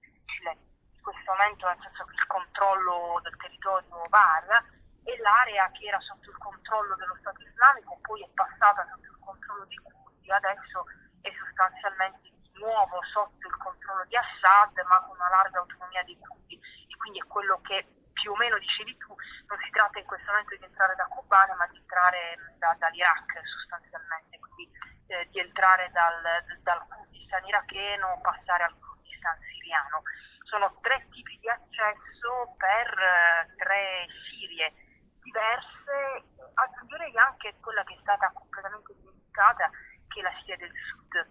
difficile. 0.00 0.56
Questo 1.00 1.32
momento, 1.32 1.66
nel 1.66 1.80
senso 1.80 2.04
che 2.04 2.14
il 2.14 2.26
controllo 2.26 3.20
del 3.22 3.36
territorio 3.36 4.04
varia 4.08 4.64
e 5.04 5.16
l'area 5.18 5.70
che 5.70 5.86
era 5.86 6.00
sotto 6.00 6.30
il 6.30 6.38
controllo 6.38 6.96
dello 6.96 7.16
Stato 7.20 7.40
islamico 7.42 7.98
poi 8.02 8.22
è 8.22 8.28
passata 8.34 8.86
sotto 8.90 9.06
il 9.06 9.18
controllo 9.20 9.64
dei 9.66 9.78
curdi, 9.78 10.30
adesso 10.30 10.84
è 11.22 11.30
sostanzialmente 11.32 12.20
di 12.22 12.50
nuovo 12.58 13.00
sotto 13.12 13.46
il 13.46 13.56
controllo 13.56 14.04
di 14.06 14.16
Assad 14.16 14.74
ma 14.88 15.00
con 15.06 15.14
una 15.14 15.28
larga 15.30 15.60
autonomia 15.60 16.02
dei 16.02 16.18
curdi 16.18 16.58
e 16.58 16.96
quindi 16.96 17.20
è 17.20 17.26
quello 17.26 17.60
che 17.62 17.86
più 18.26 18.32
o 18.32 18.36
meno 18.36 18.58
dicevi 18.58 18.96
tu, 18.96 19.14
non 19.46 19.58
si 19.62 19.70
tratta 19.70 20.00
in 20.00 20.06
questo 20.06 20.26
momento 20.32 20.56
di 20.56 20.64
entrare 20.64 20.96
da 20.96 21.06
Kobane 21.06 21.54
ma 21.54 21.66
di 21.68 21.76
entrare 21.76 22.34
da, 22.58 22.74
dall'Iraq 22.78 23.38
sostanzialmente, 23.46 24.25
quindi 24.56 24.72
eh, 25.08 25.28
di 25.30 25.38
entrare 25.38 25.90
dal, 25.92 26.22
dal 26.62 26.86
Kurdistan 26.88 27.44
iracheno, 27.44 28.18
passare 28.22 28.64
al 28.64 28.74
Kurdistan 28.78 29.38
siriano. 29.52 30.02
Sono 30.44 30.78
tre 30.80 31.06
tipi 31.10 31.38
di 31.38 31.48
accesso 31.48 32.54
per 32.56 32.98
eh, 32.98 33.54
tre 33.56 34.06
Sirie 34.28 34.72
diverse, 35.20 36.24
aggiungerei 36.54 37.16
anche 37.16 37.56
quella 37.60 37.84
che 37.84 37.94
è 37.94 37.98
stata 38.00 38.30
completamente 38.32 38.94
dimenticata, 38.94 39.68
che 40.08 40.20
è 40.20 40.22
la 40.22 40.32
Siria 40.40 40.56
del 40.56 40.72
Sud, 40.88 41.28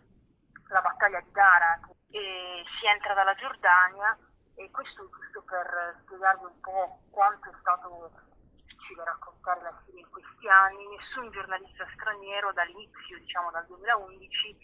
la 0.68 0.82
battaglia 0.82 1.22
di 1.22 1.32
Dara, 1.32 1.80
e 2.12 2.64
si 2.80 2.86
entra 2.86 3.14
dalla 3.14 3.34
Giordania 3.36 4.18
e 4.56 4.70
questo 4.72 5.04
è 5.04 5.10
giusto 5.10 5.44
per 5.44 6.02
spiegarvi 6.04 6.46
un 6.46 6.60
po' 6.62 7.02
quanto 7.10 7.50
è 7.50 7.54
stato 7.60 8.12
difficile 8.52 9.04
raccontare 9.04 9.62
la 9.62 9.82
Siria 9.86 9.95
questi 10.16 10.48
anni. 10.48 10.88
Nessun 10.88 11.32
giornalista 11.32 11.84
straniero 11.94 12.54
dall'inizio, 12.54 13.20
diciamo 13.20 13.52
dal 13.52 13.66
2011, 13.68 14.56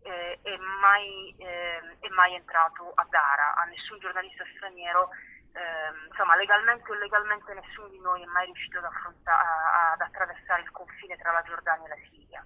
eh, 0.00 0.38
è, 0.40 0.56
mai, 0.80 1.34
eh, 1.36 2.00
è, 2.00 2.08
mai, 2.16 2.34
entrato 2.34 2.92
a 2.94 3.06
Dara, 3.08 3.54
a 3.60 3.64
nessun 3.68 3.98
giornalista 4.00 4.44
straniero, 4.56 5.08
eh, 5.52 5.92
insomma 6.08 6.36
legalmente 6.36 6.90
o 6.90 6.94
illegalmente 6.94 7.52
nessuno 7.52 7.88
di 7.88 8.00
noi 8.00 8.22
è 8.22 8.26
mai 8.26 8.46
riuscito 8.46 8.78
ad, 8.78 8.88
ad 8.88 10.00
attraversare 10.00 10.62
il 10.62 10.70
confine 10.72 11.16
tra 11.16 11.32
la 11.32 11.42
Giordania 11.42 11.86
e 11.86 11.88
la 11.88 12.02
Siria. 12.08 12.44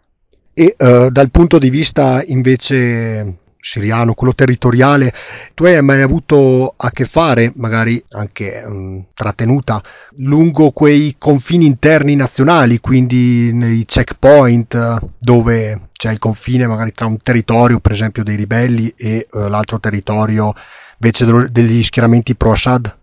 E 0.58 0.74
uh, 0.76 1.10
dal 1.10 1.30
punto 1.30 1.58
di 1.58 1.70
vista 1.70 2.20
invece 2.26 3.47
siriano, 3.60 4.14
quello 4.14 4.34
territoriale, 4.34 5.12
tu 5.54 5.64
hai 5.64 5.82
mai 5.82 6.02
avuto 6.02 6.74
a 6.76 6.90
che 6.90 7.04
fare, 7.04 7.52
magari 7.56 8.02
anche 8.10 8.62
um, 8.64 9.06
trattenuta, 9.14 9.80
lungo 10.18 10.70
quei 10.70 11.16
confini 11.18 11.66
interni 11.66 12.14
nazionali, 12.16 12.78
quindi 12.78 13.52
nei 13.52 13.84
checkpoint 13.84 14.98
dove 15.18 15.88
c'è 15.92 16.12
il 16.12 16.18
confine 16.18 16.66
magari 16.66 16.92
tra 16.92 17.06
un 17.06 17.20
territorio, 17.22 17.80
per 17.80 17.92
esempio 17.92 18.22
dei 18.22 18.36
ribelli, 18.36 18.94
e 18.96 19.26
uh, 19.30 19.48
l'altro 19.48 19.80
territorio 19.80 20.52
invece 21.00 21.50
degli 21.50 21.82
schieramenti 21.82 22.34
pro-Assad? 22.34 22.96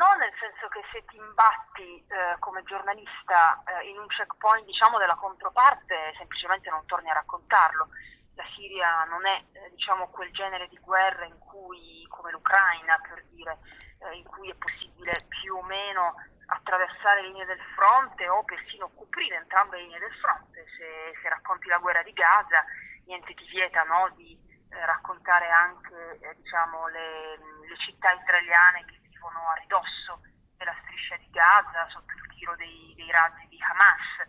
No, 0.00 0.10
nel 0.18 0.32
senso 0.40 0.66
che 0.72 0.80
se 0.90 1.04
ti 1.10 1.16
imbatti 1.20 2.02
uh, 2.08 2.38
come 2.40 2.62
giornalista 2.64 3.62
in 3.84 3.98
un 3.98 4.06
checkpoint 4.08 4.64
diciamo 4.64 4.98
della 4.98 5.14
controparte, 5.14 6.16
semplicemente 6.16 6.70
non 6.70 6.82
torni 6.86 7.10
a 7.10 7.14
raccontarlo 7.14 7.88
la 8.40 8.48
Siria 8.54 9.04
non 9.04 9.26
è 9.26 9.44
eh, 9.52 9.70
diciamo, 9.70 10.08
quel 10.08 10.32
genere 10.32 10.66
di 10.68 10.78
guerra 10.80 11.26
in 11.26 11.38
cui, 11.38 12.06
come 12.08 12.30
l'Ucraina 12.30 12.98
per 13.06 13.22
dire, 13.28 13.58
eh, 13.98 14.16
in 14.16 14.24
cui 14.24 14.48
è 14.50 14.54
possibile 14.54 15.12
più 15.28 15.56
o 15.56 15.62
meno 15.62 16.14
attraversare 16.46 17.20
le 17.20 17.28
linee 17.28 17.44
del 17.44 17.60
fronte 17.76 18.26
o 18.28 18.42
persino 18.44 18.90
coprire 18.94 19.36
entrambe 19.36 19.76
le 19.76 19.82
linee 19.82 19.98
del 19.98 20.14
fronte. 20.14 20.64
Se, 20.76 21.12
se 21.20 21.28
racconti 21.28 21.68
la 21.68 21.78
guerra 21.78 22.02
di 22.02 22.12
Gaza, 22.12 22.64
niente 23.04 23.34
ti 23.34 23.44
vieta 23.50 23.82
no, 23.84 24.08
di 24.16 24.32
eh, 24.70 24.86
raccontare 24.86 25.50
anche 25.50 26.18
eh, 26.20 26.34
diciamo, 26.36 26.88
le, 26.88 27.36
le, 27.36 27.76
città 27.76 28.12
israeliane 28.12 28.84
che 28.86 28.98
vivono 29.08 29.48
a 29.50 29.54
ridosso 29.60 30.22
della 30.56 30.74
striscia 30.82 31.16
di 31.16 31.28
Gaza 31.30 31.86
sotto 31.90 32.12
il 32.14 32.34
tiro 32.34 32.56
dei, 32.56 32.94
dei 32.96 33.10
razzi 33.10 33.46
di 33.48 33.58
Hamas. 33.60 34.28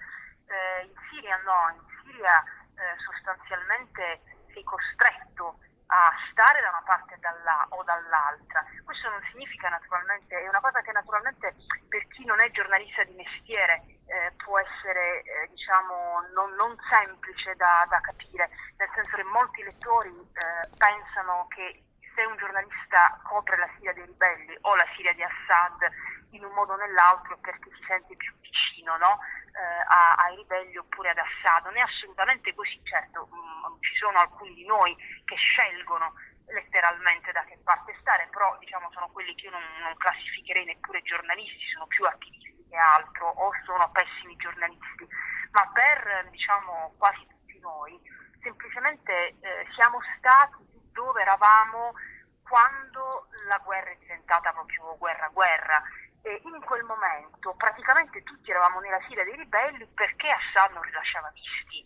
Eh, 0.52 0.84
in 0.84 0.94
Siria 1.10 1.38
no, 1.38 1.74
in 1.74 1.82
Siria 2.04 2.44
eh, 2.76 2.96
sostanzialmente 3.04 4.22
sei 4.54 4.64
costretto 4.64 5.60
a 5.92 6.12
stare 6.32 6.62
da 6.62 6.70
una 6.70 6.84
parte 6.86 7.18
dalla, 7.20 7.66
o 7.70 7.84
dall'altra. 7.84 8.64
Questo 8.84 9.10
non 9.10 9.22
significa 9.32 9.68
naturalmente, 9.68 10.40
è 10.40 10.48
una 10.48 10.62
cosa 10.62 10.82
che 10.82 10.92
naturalmente 10.92 11.54
per 11.90 12.08
chi 12.08 12.24
non 12.24 12.40
è 12.40 12.50
giornalista 12.52 13.04
di 13.04 13.14
mestiere 13.14 14.00
eh, 14.08 14.32
può 14.38 14.58
essere 14.60 15.22
eh, 15.24 15.48
diciamo 15.50 16.28
non, 16.34 16.54
non 16.56 16.76
semplice 16.90 17.56
da, 17.56 17.86
da, 17.90 18.00
capire, 18.00 18.50
nel 18.78 18.90
senso 18.96 19.16
che 19.18 19.24
molti 19.24 19.64
lettori 19.64 20.16
eh, 20.16 20.70
pensano 20.78 21.48
che 21.50 21.84
se 22.16 22.24
un 22.24 22.38
giornalista 22.38 23.20
copre 23.24 23.58
la 23.58 23.70
Siria 23.76 23.94
dei 23.94 24.06
ribelli 24.06 24.58
o 24.62 24.76
la 24.76 24.88
Siria 24.96 25.14
di 25.14 25.24
Assad 25.24 25.92
in 26.32 26.46
un 26.46 26.52
modo 26.54 26.74
o 26.74 26.78
nell'altro 26.78 27.38
perché 27.38 27.70
si 27.76 27.84
sente 27.88 28.16
più 28.16 28.34
vicino 28.40 28.96
no? 28.98 29.20
Eh, 29.52 29.84
ai 29.88 30.36
ribelli 30.36 30.78
oppure 30.78 31.10
ad 31.10 31.18
Assad. 31.18 31.66
Non 31.66 31.78
è 31.78 31.82
assolutamente 31.82 32.54
così, 32.56 32.80
certo 32.84 33.28
mh, 33.32 33.36
mm, 33.36 33.82
ci 33.82 33.96
sono 33.98 34.20
alcuni 34.20 34.54
di 34.54 34.66
noi 34.66 34.96
che 35.26 35.36
scelgono 35.36 36.14
letteralmente 36.48 37.32
da 37.32 37.44
che 37.46 37.58
parte 37.64 37.96
stare, 38.00 38.28
però 38.30 38.58
diciamo, 38.60 38.90
sono 38.92 39.10
quelli 39.12 39.34
che 39.36 39.46
io 39.46 39.52
non, 39.52 39.64
non 39.82 39.96
classificherei 39.98 40.66
neppure 40.66 41.02
giornalisti, 41.02 41.72
sono 41.74 41.88
più 41.88 42.06
attivisti 42.06 42.66
che 42.70 42.76
altro 42.78 43.28
o 43.28 43.52
sono 43.66 43.90
pessimi 43.92 44.36
giornalisti, 44.38 45.08
ma 45.52 45.70
per 45.74 46.28
diciamo, 46.30 46.96
quasi 46.98 47.26
tutti 47.28 47.60
noi 47.60 48.00
semplicemente 48.42 49.36
eh, 49.40 49.68
siamo 49.76 50.00
stati 50.18 50.64
dove 50.92 51.22
eravamo 51.22 51.94
quando 52.42 53.28
la 53.48 53.58
guerra 53.60 53.92
è 53.92 53.98
diventata 53.98 54.52
proprio 54.52 54.98
guerra-guerra 54.98 55.82
e 56.24 56.42
in 56.44 56.62
quel 56.62 56.84
momento 56.84 57.54
praticamente 57.56 58.24
tutti 58.24 58.52
eravamo 58.52 58.80
nella 58.80 59.00
fila 59.02 59.24
dei 59.24 59.36
ribelli 59.36 59.86
perché 59.88 60.30
Assad 60.30 60.74
non 60.74 60.84
rilasciava 60.84 61.32
visti 61.34 61.86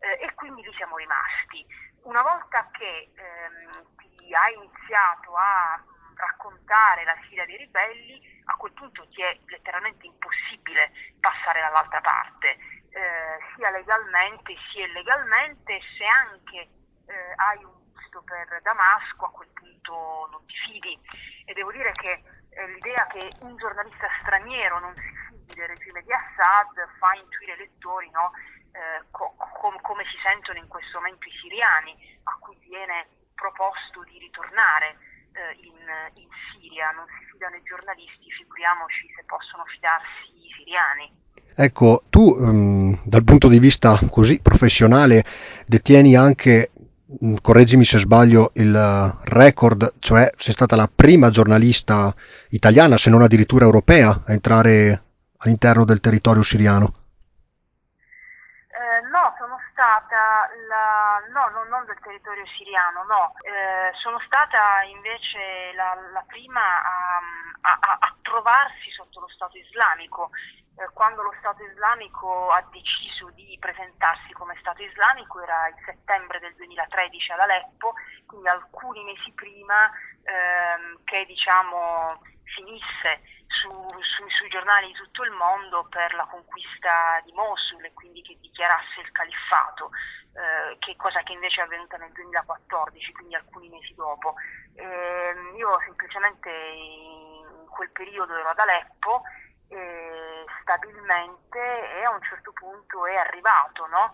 eh, 0.00 0.18
e 0.24 0.34
quindi 0.34 0.62
lì 0.62 0.72
siamo 0.74 0.96
rimasti. 0.96 1.66
Una 2.02 2.22
volta 2.22 2.68
che 2.72 3.10
ehm, 3.14 3.84
ti 3.96 4.34
hai 4.34 4.54
iniziato 4.54 5.34
a 5.34 5.82
raccontare 6.14 7.04
la 7.04 7.16
fila 7.28 7.44
dei 7.44 7.56
ribelli, 7.56 8.42
a 8.44 8.56
quel 8.56 8.72
punto 8.72 9.08
ti 9.08 9.22
è 9.22 9.38
letteralmente 9.46 10.06
impossibile 10.06 10.92
passare 11.20 11.60
dall'altra 11.60 12.00
parte, 12.00 12.56
eh, 12.90 13.38
sia 13.54 13.70
legalmente 13.70 14.54
sia 14.70 14.86
illegalmente, 14.86 15.80
se 15.96 16.04
anche 16.04 16.68
eh, 17.06 17.32
hai 17.36 17.64
un 17.64 17.80
visto 18.10 18.22
per 18.22 18.60
Damasco, 18.62 19.26
a 19.26 19.30
quel 19.30 19.48
punto 19.48 20.28
non 20.30 20.44
ti 20.46 20.54
fidi. 20.54 21.00
E 21.44 21.52
devo 21.54 21.70
dire 21.72 21.92
che 21.92 22.22
l'idea 22.66 23.06
che 23.06 23.36
un 23.40 23.56
giornalista 23.56 24.08
straniero 24.22 24.80
non 24.80 24.94
si 24.96 25.12
fidi 25.28 25.54
del 25.54 25.68
regime 25.68 26.02
di 26.02 26.12
Assad 26.12 26.74
fa 26.98 27.14
intuire 27.14 27.52
ai 27.52 27.58
lettori 27.58 28.10
no, 28.10 28.32
eh, 28.72 29.06
co- 29.10 29.34
com- 29.36 29.80
come 29.80 30.04
si 30.10 30.18
sentono 30.22 30.58
in 30.58 30.68
questo 30.68 30.98
momento 30.98 31.26
i 31.26 31.38
siriani, 31.40 31.94
a 32.24 32.36
cui 32.40 32.58
viene 32.66 33.06
proposto 33.34 34.02
di 34.04 34.18
ritornare 34.18 34.98
eh, 35.32 35.56
in, 35.64 35.78
in, 36.22 36.28
Siria. 36.50 36.90
Non 36.90 37.06
si 37.18 37.24
fidano 37.32 37.56
i 37.56 37.62
giornalisti, 37.62 38.30
figuriamoci 38.30 39.06
se 39.14 39.24
possono 39.24 39.64
fidarsi 39.66 40.28
i 40.34 40.50
siriani. 40.56 41.06
Ecco, 41.56 42.04
tu 42.08 42.34
um, 42.38 42.98
dal 43.04 43.24
punto 43.24 43.48
di 43.48 43.58
vista 43.58 43.98
così 44.10 44.40
professionale 44.40 45.24
detieni 45.66 46.16
anche 46.16 46.70
correggimi 47.40 47.84
se 47.84 47.98
sbaglio, 47.98 48.52
il 48.54 49.18
record, 49.24 49.94
cioè 49.98 50.30
sei 50.36 50.52
stata 50.52 50.76
la 50.76 50.90
prima 50.92 51.30
giornalista 51.30 52.14
italiana, 52.50 52.96
se 52.96 53.10
non 53.10 53.22
addirittura 53.22 53.64
europea, 53.64 54.10
a 54.26 54.32
entrare 54.32 55.02
all'interno 55.38 55.84
del 55.84 56.00
territorio 56.00 56.42
siriano. 56.42 56.92
Eh, 58.68 59.00
no, 59.10 59.34
sono 59.38 59.58
stata 59.70 60.48
la, 60.68 61.20
no, 61.32 61.48
no, 61.50 61.64
non 61.68 61.84
del 61.86 61.98
territorio 62.02 62.44
siriano, 62.56 63.04
no, 63.04 63.32
eh, 63.44 63.92
sono 64.02 64.18
stata 64.26 64.82
invece 64.84 65.72
la, 65.74 65.96
la 66.12 66.24
prima 66.26 66.60
a, 66.60 67.20
a, 67.60 67.78
a, 68.00 68.14
trovarsi 68.22 68.90
sotto 68.94 69.20
lo 69.20 69.28
Stato 69.28 69.56
islamico 69.58 70.30
eh, 70.80 70.88
quando 70.94 71.22
lo 71.22 71.34
Stato 71.38 71.62
islamico 71.64 72.48
ha 72.50 72.64
deciso 72.70 73.28
di 73.34 73.56
presentarsi 73.60 74.32
come 74.32 74.56
Stato 74.60 74.82
islamico 74.82 75.42
era 75.42 75.68
il 75.68 75.76
settembre 75.84 76.40
del 76.40 76.54
2013 76.56 77.32
ad 77.32 77.40
Aleppo, 77.40 77.92
quindi 78.26 78.48
alcuni 78.48 79.04
mesi 79.04 79.30
prima 79.32 79.90
ehm, 80.24 81.04
che 81.04 81.24
diciamo, 81.26 82.20
finisse 82.54 83.22
su, 83.46 83.68
su, 83.70 84.28
sui 84.28 84.48
giornali 84.48 84.86
di 84.86 84.92
tutto 84.94 85.24
il 85.24 85.32
mondo 85.32 85.86
per 85.88 86.14
la 86.14 86.26
conquista 86.26 87.20
di 87.24 87.32
Mosul 87.32 87.84
e 87.84 87.92
quindi 87.92 88.22
che 88.22 88.38
dichiarasse 88.40 89.00
il 89.00 89.10
califfato, 89.12 89.90
eh, 90.34 90.76
che 90.78 90.96
cosa 90.96 91.22
che 91.22 91.32
invece 91.32 91.60
è 91.60 91.64
avvenuta 91.64 91.96
nel 91.96 92.12
2014, 92.12 93.12
quindi 93.12 93.34
alcuni 93.34 93.68
mesi 93.68 93.94
dopo. 93.94 94.34
Eh, 94.74 95.34
io 95.56 95.80
semplicemente 95.84 96.50
in 96.50 97.66
quel 97.68 97.90
periodo 97.90 98.36
ero 98.36 98.48
ad 98.48 98.58
Aleppo 98.58 99.22
eh, 99.68 100.44
stabilmente 100.62 101.58
e 101.98 102.04
a 102.04 102.10
un 102.10 102.22
certo 102.22 102.52
punto 102.52 103.06
è 103.06 103.16
arrivato 103.16 103.86
no? 103.86 104.12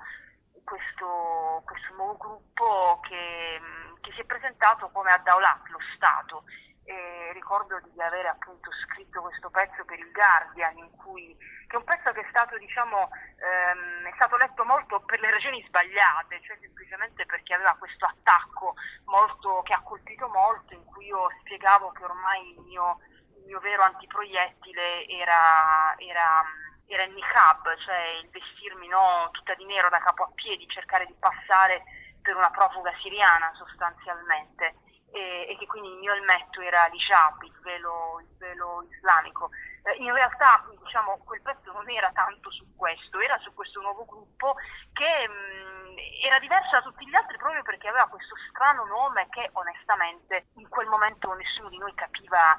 questo, 0.64 1.62
questo, 1.64 1.94
nuovo 1.94 2.16
gruppo 2.16 3.00
che, 3.08 3.60
che, 4.00 4.12
si 4.12 4.20
è 4.20 4.24
presentato 4.24 4.90
come 4.90 5.10
Ad 5.10 5.22
Daulat, 5.22 5.68
lo 5.68 5.78
Stato, 5.94 6.44
e 6.86 7.32
ricordo 7.32 7.80
di 7.92 8.00
avere 8.00 8.28
appunto 8.28 8.70
scritto 8.86 9.20
questo 9.20 9.50
pezzo 9.50 9.84
per 9.84 9.98
il 9.98 10.10
Guardian 10.12 10.78
cui, 10.96 11.36
che 11.66 11.74
è 11.74 11.78
un 11.78 11.84
pezzo 11.84 12.12
che 12.12 12.20
è 12.20 12.26
stato, 12.30 12.56
diciamo, 12.58 13.10
ehm, 13.36 14.06
è 14.06 14.12
stato 14.14 14.36
letto 14.36 14.64
molto 14.64 15.00
per 15.00 15.20
le 15.20 15.30
ragioni 15.30 15.64
sbagliate, 15.66 16.40
cioè 16.42 16.56
semplicemente 16.60 17.26
perché 17.26 17.54
aveva 17.54 17.74
questo 17.78 18.06
attacco 18.06 18.74
molto, 19.06 19.62
che 19.62 19.74
ha 19.74 19.82
colpito 19.82 20.28
molto 20.28 20.74
in 20.74 20.84
cui 20.84 21.06
io 21.06 21.28
spiegavo 21.40 21.90
che 21.90 22.04
ormai 22.04 22.52
il 22.52 22.60
mio, 22.60 23.00
il 23.36 23.44
mio 23.46 23.58
vero 23.60 23.82
antiproiettile 23.82 25.06
era, 25.08 25.94
era 25.98 26.44
era 26.88 27.02
il 27.02 27.14
niqab, 27.14 27.76
cioè 27.78 28.20
il 28.22 28.30
vestirmi 28.30 28.86
no, 28.86 29.28
tutta 29.32 29.54
di 29.54 29.64
nero 29.64 29.88
da 29.88 29.98
capo 29.98 30.22
a 30.22 30.30
piedi, 30.34 30.68
cercare 30.68 31.04
di 31.04 31.14
passare 31.18 31.82
per 32.22 32.36
una 32.36 32.50
profuga 32.50 32.92
siriana 33.02 33.52
sostanzialmente 33.56 34.85
e, 35.16 35.46
e 35.48 35.56
che 35.56 35.66
quindi 35.66 35.88
il 35.88 35.98
mio 35.98 36.12
elmetto 36.12 36.60
era 36.60 36.86
l'hijab, 36.86 37.42
il 37.42 37.58
velo, 37.62 38.20
il 38.20 38.36
velo 38.36 38.86
islamico. 38.90 39.50
Eh, 39.82 39.94
in 40.02 40.12
realtà 40.12 40.62
diciamo, 40.82 41.18
quel 41.24 41.40
pezzo 41.40 41.72
non 41.72 41.88
era 41.88 42.10
tanto 42.12 42.50
su 42.50 42.76
questo, 42.76 43.18
era 43.18 43.38
su 43.38 43.54
questo 43.54 43.80
nuovo 43.80 44.04
gruppo 44.04 44.56
che 44.92 45.28
mh, 45.28 45.96
era 46.26 46.38
diverso 46.38 46.72
da 46.72 46.82
tutti 46.82 47.08
gli 47.08 47.14
altri 47.14 47.38
proprio 47.38 47.62
perché 47.62 47.88
aveva 47.88 48.06
questo 48.08 48.34
strano 48.50 48.84
nome 48.84 49.26
che 49.30 49.48
onestamente 49.54 50.48
in 50.56 50.68
quel 50.68 50.88
momento 50.88 51.32
nessuno 51.32 51.70
di 51.70 51.78
noi 51.78 51.94
capiva 51.94 52.56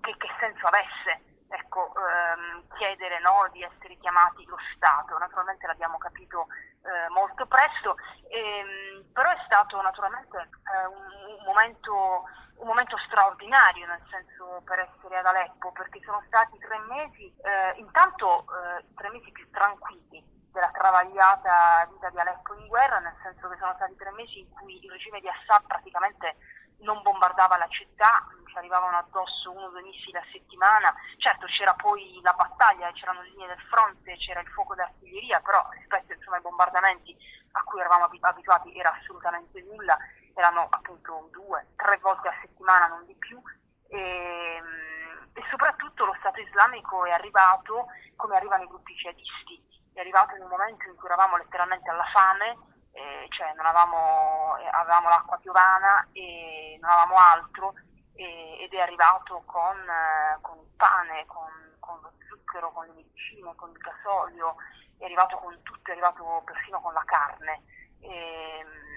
che, 0.00 0.16
che 0.16 0.28
senso 0.38 0.66
avesse 0.66 1.28
ecco, 1.48 1.92
ehm, 1.96 2.66
chiedere 2.76 3.18
no, 3.20 3.48
di 3.50 3.62
essere 3.62 3.96
chiamati 3.96 4.44
lo 4.46 4.56
Stato. 4.74 5.16
Naturalmente 5.18 5.66
l'abbiamo 5.66 5.98
capito 5.98 6.46
eh, 6.82 7.08
molto 7.10 7.46
presto, 7.46 7.96
ehm, 8.28 9.10
però 9.12 9.30
è 9.30 9.40
stato 9.46 9.80
naturalmente 9.80 10.48
eh, 10.74 10.86
un, 10.86 11.38
un, 11.38 11.44
momento, 11.44 12.24
un, 12.56 12.66
momento, 12.66 12.96
straordinario, 13.06 13.86
nel 13.86 14.02
senso 14.10 14.62
per 14.64 14.78
essere 14.80 15.18
ad 15.18 15.26
Aleppo, 15.26 15.72
perché 15.72 16.00
sono 16.04 16.22
stati 16.26 16.58
tre 16.58 16.78
mesi, 16.88 17.32
eh, 17.42 17.78
intanto 17.78 18.44
eh, 18.44 18.84
tre 18.94 19.10
mesi 19.10 19.30
più 19.32 19.48
tranquilli 19.50 20.22
della 20.52 20.70
travagliata 20.72 21.86
vita 21.90 22.10
di 22.10 22.18
Aleppo 22.18 22.54
in 22.54 22.66
guerra, 22.66 22.98
nel 22.98 23.16
senso 23.22 23.48
che 23.48 23.56
sono 23.58 23.74
stati 23.76 23.94
tre 23.96 24.10
mesi 24.12 24.40
in 24.40 24.50
cui 24.50 24.82
il 24.82 24.90
regime 24.90 25.20
di 25.20 25.28
Assad 25.28 25.64
praticamente 25.66 26.36
non 26.80 27.02
bombardava 27.02 27.56
la 27.56 27.68
città, 27.68 28.26
ci 28.46 28.56
arrivavano 28.56 28.98
addosso 28.98 29.50
uno 29.50 29.66
o 29.66 29.70
due 29.70 29.82
missili 29.82 30.16
a 30.16 30.24
settimana, 30.30 30.94
certo 31.18 31.46
c'era 31.46 31.74
poi 31.74 32.20
la 32.22 32.32
battaglia, 32.32 32.90
c'erano 32.92 33.22
le 33.22 33.30
linee 33.30 33.48
del 33.48 33.60
fronte, 33.68 34.16
c'era 34.16 34.40
il 34.40 34.48
fuoco 34.48 34.74
d'artiglieria, 34.74 35.40
però 35.40 35.66
rispetto 35.70 36.12
insomma, 36.12 36.36
ai 36.36 36.42
bombardamenti 36.42 37.16
a 37.52 37.62
cui 37.64 37.80
eravamo 37.80 38.08
abituati 38.20 38.76
era 38.78 38.94
assolutamente 38.94 39.62
nulla, 39.62 39.96
erano 40.38 40.68
appunto 40.70 41.28
due, 41.32 41.66
tre 41.76 41.98
volte 41.98 42.28
a 42.28 42.38
settimana, 42.40 42.86
non 42.86 43.04
di 43.06 43.14
più, 43.14 43.40
e, 43.88 44.62
e 45.32 45.42
soprattutto 45.50 46.04
lo 46.04 46.14
Stato 46.20 46.40
islamico 46.40 47.04
è 47.04 47.10
arrivato 47.10 47.86
come 48.16 48.36
arrivano 48.36 48.62
i 48.62 48.68
gruppi 48.68 48.94
jihadisti, 48.94 49.90
è 49.94 50.00
arrivato 50.00 50.36
in 50.36 50.42
un 50.42 50.48
momento 50.48 50.88
in 50.88 50.94
cui 50.94 51.06
eravamo 51.06 51.36
letteralmente 51.36 51.90
alla 51.90 52.06
fame, 52.12 52.56
eh, 52.92 53.26
cioè 53.30 53.52
non 53.54 53.66
avevamo, 53.66 54.56
eh, 54.58 54.68
avevamo 54.70 55.08
l'acqua 55.08 55.38
piovana 55.38 56.06
e 56.12 56.78
non 56.80 56.90
avevamo 56.90 57.16
altro 57.16 57.74
e, 58.14 58.58
ed 58.60 58.72
è 58.72 58.80
arrivato 58.80 59.42
con, 59.44 59.76
eh, 59.76 60.38
con 60.40 60.58
il 60.58 60.70
pane, 60.76 61.26
con, 61.26 61.50
con, 61.80 62.00
lo 62.00 62.12
zucchero, 62.28 62.72
con 62.72 62.86
le 62.86 62.92
medicine, 62.92 63.54
con 63.56 63.70
il 63.70 63.78
gasolio, 63.78 64.54
è 64.98 65.04
arrivato 65.04 65.36
con 65.38 65.60
tutto, 65.62 65.90
è 65.90 65.92
arrivato 65.92 66.42
persino 66.44 66.80
con 66.80 66.92
la 66.92 67.04
carne. 67.04 67.62
E, 68.00 68.08
e, 68.10 68.87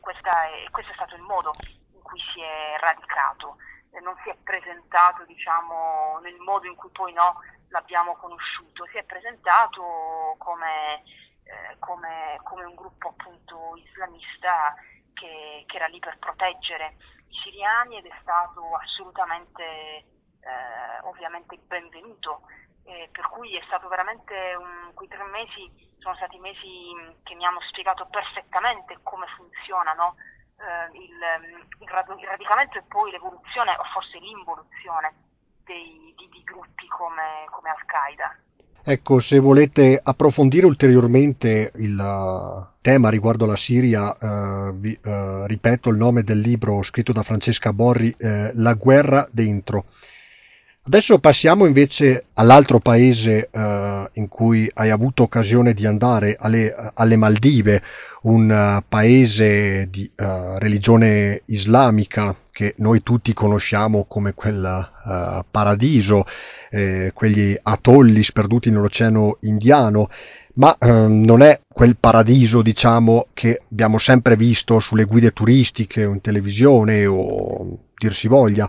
è, 0.00 0.70
questo 0.70 0.92
è 0.92 0.94
stato 0.94 1.14
il 1.14 1.22
modo 1.22 1.52
in 1.92 2.02
cui 2.02 2.20
si 2.32 2.40
è 2.40 2.76
radicato, 2.80 3.56
non 4.02 4.16
si 4.22 4.30
è 4.30 4.36
presentato 4.42 5.24
diciamo, 5.24 6.18
nel 6.22 6.38
modo 6.38 6.66
in 6.66 6.76
cui 6.76 6.90
poi 6.90 7.12
no, 7.12 7.40
l'abbiamo 7.68 8.16
conosciuto, 8.16 8.86
si 8.86 8.98
è 8.98 9.04
presentato 9.04 10.34
come 10.38 11.02
eh, 11.48 11.78
come, 11.78 12.38
come, 12.42 12.64
un 12.64 12.74
gruppo 12.74 13.08
appunto 13.08 13.74
islamista 13.76 14.74
che, 15.14 15.64
che, 15.66 15.76
era 15.76 15.86
lì 15.86 15.98
per 15.98 16.18
proteggere 16.18 16.96
i 17.28 17.34
siriani 17.42 17.96
ed 17.96 18.06
è 18.06 18.14
stato 18.20 18.74
assolutamente 18.74 19.64
eh, 19.64 21.00
ovviamente 21.04 21.56
benvenuto. 21.66 22.42
Eh, 22.88 23.10
per 23.12 23.28
cui 23.28 23.54
è 23.54 23.60
stato 23.66 23.86
veramente 23.88 24.32
un, 24.56 24.94
quei 24.94 25.08
tre 25.08 25.22
mesi 25.24 25.68
sono 25.98 26.16
stati 26.16 26.38
mesi 26.38 26.88
che 27.22 27.34
mi 27.34 27.44
hanno 27.44 27.60
spiegato 27.68 28.06
perfettamente 28.06 28.98
come 29.02 29.26
funziona 29.36 29.92
no? 29.92 30.16
eh, 30.56 30.96
il, 30.96 31.12
il, 31.84 32.26
radicamento 32.26 32.78
e 32.78 32.84
poi 32.88 33.10
l'evoluzione 33.10 33.76
o 33.76 33.84
forse 33.92 34.16
l'involuzione 34.18 35.12
dei, 35.68 36.14
di, 36.16 36.28
di 36.32 36.42
gruppi 36.42 36.88
come, 36.88 37.44
come 37.50 37.68
Al-Qaeda. 37.68 38.36
Ecco, 38.82 39.20
se 39.20 39.38
volete 39.38 40.00
approfondire 40.02 40.64
ulteriormente 40.64 41.72
il 41.76 41.98
uh, 41.98 42.80
tema 42.80 43.10
riguardo 43.10 43.44
la 43.44 43.56
Siria, 43.56 44.16
uh, 44.18 44.72
vi, 44.72 44.98
uh, 45.04 45.44
ripeto 45.44 45.90
il 45.90 45.98
nome 45.98 46.22
del 46.22 46.40
libro 46.40 46.82
scritto 46.82 47.12
da 47.12 47.22
Francesca 47.22 47.74
Borri, 47.74 48.16
La 48.16 48.72
guerra 48.72 49.28
dentro. 49.30 49.84
Adesso 50.88 51.18
passiamo 51.18 51.66
invece 51.66 52.28
all'altro 52.32 52.78
paese 52.78 53.50
in 54.14 54.26
cui 54.26 54.70
hai 54.72 54.88
avuto 54.88 55.22
occasione 55.24 55.74
di 55.74 55.84
andare, 55.84 56.34
alle, 56.40 56.74
alle 56.94 57.16
Maldive, 57.16 57.82
un 58.22 58.82
paese 58.88 59.90
di 59.90 60.10
religione 60.16 61.42
islamica 61.44 62.34
che 62.50 62.72
noi 62.78 63.02
tutti 63.02 63.34
conosciamo 63.34 64.06
come 64.08 64.32
quel 64.32 65.44
paradiso 65.50 66.24
eh, 66.70 67.10
quegli 67.12 67.54
atolli 67.64 68.22
sperduti 68.22 68.70
nell'oceano 68.70 69.36
indiano, 69.42 70.08
ma 70.54 70.74
ehm, 70.78 71.22
non 71.22 71.42
è 71.42 71.60
quel 71.70 71.98
paradiso, 71.98 72.62
diciamo, 72.62 73.26
che 73.34 73.60
abbiamo 73.70 73.98
sempre 73.98 74.36
visto 74.36 74.80
sulle 74.80 75.04
guide 75.04 75.32
turistiche 75.32 76.06
o 76.06 76.14
in 76.14 76.22
televisione 76.22 77.04
o 77.04 77.78
dir 77.94 78.14
si 78.14 78.26
voglia. 78.26 78.68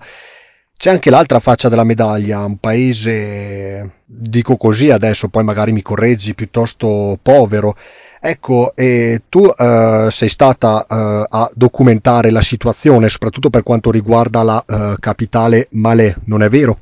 C'è 0.80 0.90
anche 0.90 1.10
l'altra 1.10 1.42
faccia 1.42 1.68
della 1.68 1.84
medaglia, 1.84 2.46
un 2.46 2.58
paese, 2.58 4.04
dico 4.06 4.56
così 4.56 4.92
adesso, 4.92 5.28
poi 5.28 5.44
magari 5.44 5.74
mi 5.74 5.82
correggi, 5.82 6.34
piuttosto 6.34 7.20
povero. 7.22 7.76
Ecco, 8.22 8.72
e 8.78 9.24
tu 9.28 9.44
eh, 9.46 10.08
sei 10.10 10.30
stata 10.30 10.86
eh, 10.88 11.26
a 11.28 11.52
documentare 11.54 12.32
la 12.32 12.40
situazione, 12.40 13.10
soprattutto 13.10 13.50
per 13.50 13.64
quanto 13.64 13.92
riguarda 13.92 14.42
la 14.42 14.64
eh, 14.66 14.96
capitale 15.00 15.68
Malé, 15.72 16.16
non 16.28 16.44
è 16.44 16.48
vero? 16.48 16.80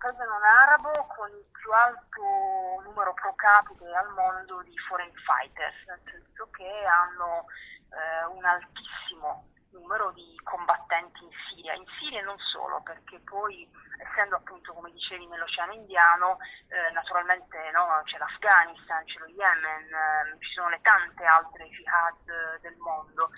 paese 0.00 0.24
non 0.24 0.42
arabo 0.64 0.90
con 1.14 1.28
il 1.28 1.44
più 1.52 1.70
alto 1.76 2.88
numero 2.88 3.12
pro 3.12 3.34
capite 3.36 3.84
al 3.84 4.08
mondo 4.16 4.62
di 4.64 4.72
foreign 4.88 5.12
fighters, 5.28 5.76
nel 5.88 6.00
senso 6.08 6.48
che 6.56 6.64
hanno 6.88 7.44
eh, 7.92 8.24
un 8.32 8.44
altissimo 8.44 9.44
numero 9.72 10.10
di 10.12 10.38
combattenti 10.42 11.24
in 11.24 11.30
Siria, 11.48 11.74
in 11.74 11.84
Siria 11.98 12.20
e 12.20 12.24
non 12.24 12.38
solo, 12.38 12.80
perché 12.82 13.20
poi 13.20 13.68
essendo 13.98 14.36
appunto 14.36 14.72
come 14.72 14.90
dicevi 14.90 15.26
nell'Oceano 15.26 15.72
Indiano, 15.72 16.38
eh, 16.68 16.90
naturalmente 16.92 17.70
no, 17.72 18.00
c'è 18.04 18.18
l'Afghanistan, 18.18 19.04
c'è 19.04 19.18
lo 19.18 19.26
Yemen, 19.26 19.84
eh, 19.84 20.36
ci 20.38 20.52
sono 20.52 20.68
le 20.68 20.80
tante 20.82 21.24
altre 21.24 21.68
jihad 21.68 22.60
del 22.60 22.76
mondo. 22.76 23.30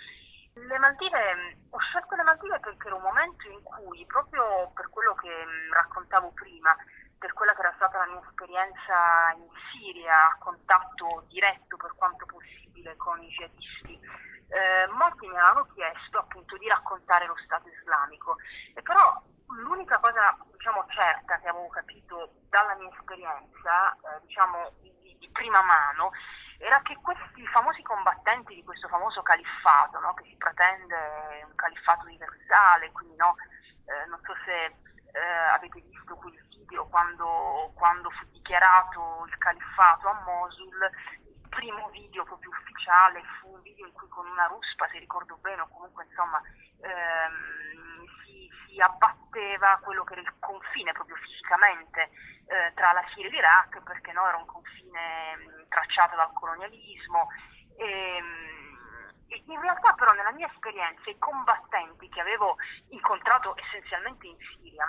Le 0.54 0.78
Maldive, 0.78 1.56
ho 1.70 1.78
scelto 1.78 2.14
le 2.14 2.22
Maldive 2.22 2.60
perché 2.60 2.86
era 2.86 2.96
un 2.96 3.02
momento 3.02 3.48
in 3.48 3.62
cui, 3.62 4.04
proprio 4.06 4.70
per 4.74 4.88
quello 4.90 5.14
che 5.14 5.30
raccontavo 5.72 6.30
prima, 6.32 6.76
per 7.18 7.32
quella 7.32 7.54
che 7.54 7.60
era 7.60 7.72
stata 7.76 7.98
la 7.98 8.06
mia 8.06 8.20
esperienza 8.20 9.32
in 9.36 9.48
Siria, 9.70 10.26
a 10.28 10.36
contatto 10.38 11.24
diretto 11.28 11.76
per 11.76 11.94
quanto 11.94 12.26
possibile 12.26 12.96
con 12.96 13.22
i 13.22 13.28
jihadisti, 13.28 14.00
eh, 14.52 14.86
molti 14.92 15.26
mi 15.26 15.36
avevano 15.36 15.66
chiesto 15.72 16.18
appunto 16.18 16.56
di 16.58 16.68
raccontare 16.68 17.26
lo 17.26 17.36
Stato 17.44 17.68
islamico. 17.68 18.36
E 18.74 18.82
però 18.82 19.20
l'unica 19.48 19.98
cosa 19.98 20.36
diciamo, 20.52 20.84
certa 20.88 21.38
che 21.40 21.48
avevo 21.48 21.68
capito 21.68 22.32
dalla 22.48 22.74
mia 22.76 22.90
esperienza, 22.92 23.92
eh, 23.92 24.20
diciamo 24.26 24.72
di, 24.80 25.16
di 25.18 25.28
prima 25.30 25.62
mano, 25.62 26.12
era 26.58 26.80
che 26.82 26.96
questi 27.02 27.44
famosi 27.48 27.82
combattenti 27.82 28.54
di 28.54 28.62
questo 28.62 28.86
famoso 28.88 29.22
califfato, 29.22 29.98
no, 29.98 30.14
che 30.14 30.24
si 30.24 30.36
pretende 30.36 31.44
un 31.44 31.54
califfato 31.56 32.04
universale, 32.04 32.92
quindi 32.92 33.16
no, 33.16 33.34
eh, 33.86 34.06
non 34.06 34.20
so 34.22 34.32
se 34.44 34.64
eh, 34.64 35.20
avete 35.50 35.80
visto 35.80 36.14
quel 36.14 36.38
video 36.50 36.86
quando, 36.86 37.72
quando, 37.74 38.10
fu 38.10 38.24
dichiarato 38.30 39.24
il 39.26 39.36
califfato 39.38 40.08
a 40.08 40.22
Mosul, 40.24 40.90
primo 41.52 41.88
video 41.90 42.24
proprio 42.24 42.50
ufficiale 42.50 43.22
fu 43.38 43.52
un 43.52 43.60
video 43.62 43.86
in 43.86 43.92
cui 43.92 44.08
con 44.08 44.26
una 44.26 44.46
ruspa, 44.46 44.88
se 44.90 44.98
ricordo 44.98 45.36
bene, 45.36 45.60
o 45.60 45.68
comunque 45.68 46.04
insomma 46.08 46.40
ehm, 46.80 48.04
si, 48.24 48.48
si, 48.64 48.80
abbatteva 48.80 49.78
quello 49.82 50.02
che 50.04 50.14
era 50.14 50.22
il 50.22 50.34
confine 50.40 50.92
proprio 50.92 51.16
fisicamente 51.16 52.10
eh, 52.46 52.72
tra 52.74 52.92
la 52.92 53.04
Siria 53.12 53.28
e 53.28 53.32
l'Iraq, 53.32 53.82
perché 53.82 54.12
no, 54.12 54.26
era 54.26 54.38
un 54.38 54.46
confine 54.46 55.66
tracciato 55.68 56.16
dal 56.16 56.32
colonialismo. 56.32 57.28
Ehm, 57.76 58.50
e 59.28 59.42
in 59.46 59.60
realtà 59.60 59.92
però 59.92 60.12
nella 60.12 60.32
mia 60.32 60.46
esperienza 60.46 61.08
i 61.08 61.18
combattenti 61.18 62.08
che 62.08 62.20
avevo 62.20 62.56
incontrato 62.88 63.54
essenzialmente 63.56 64.26
in 64.26 64.36
Siria, 64.38 64.86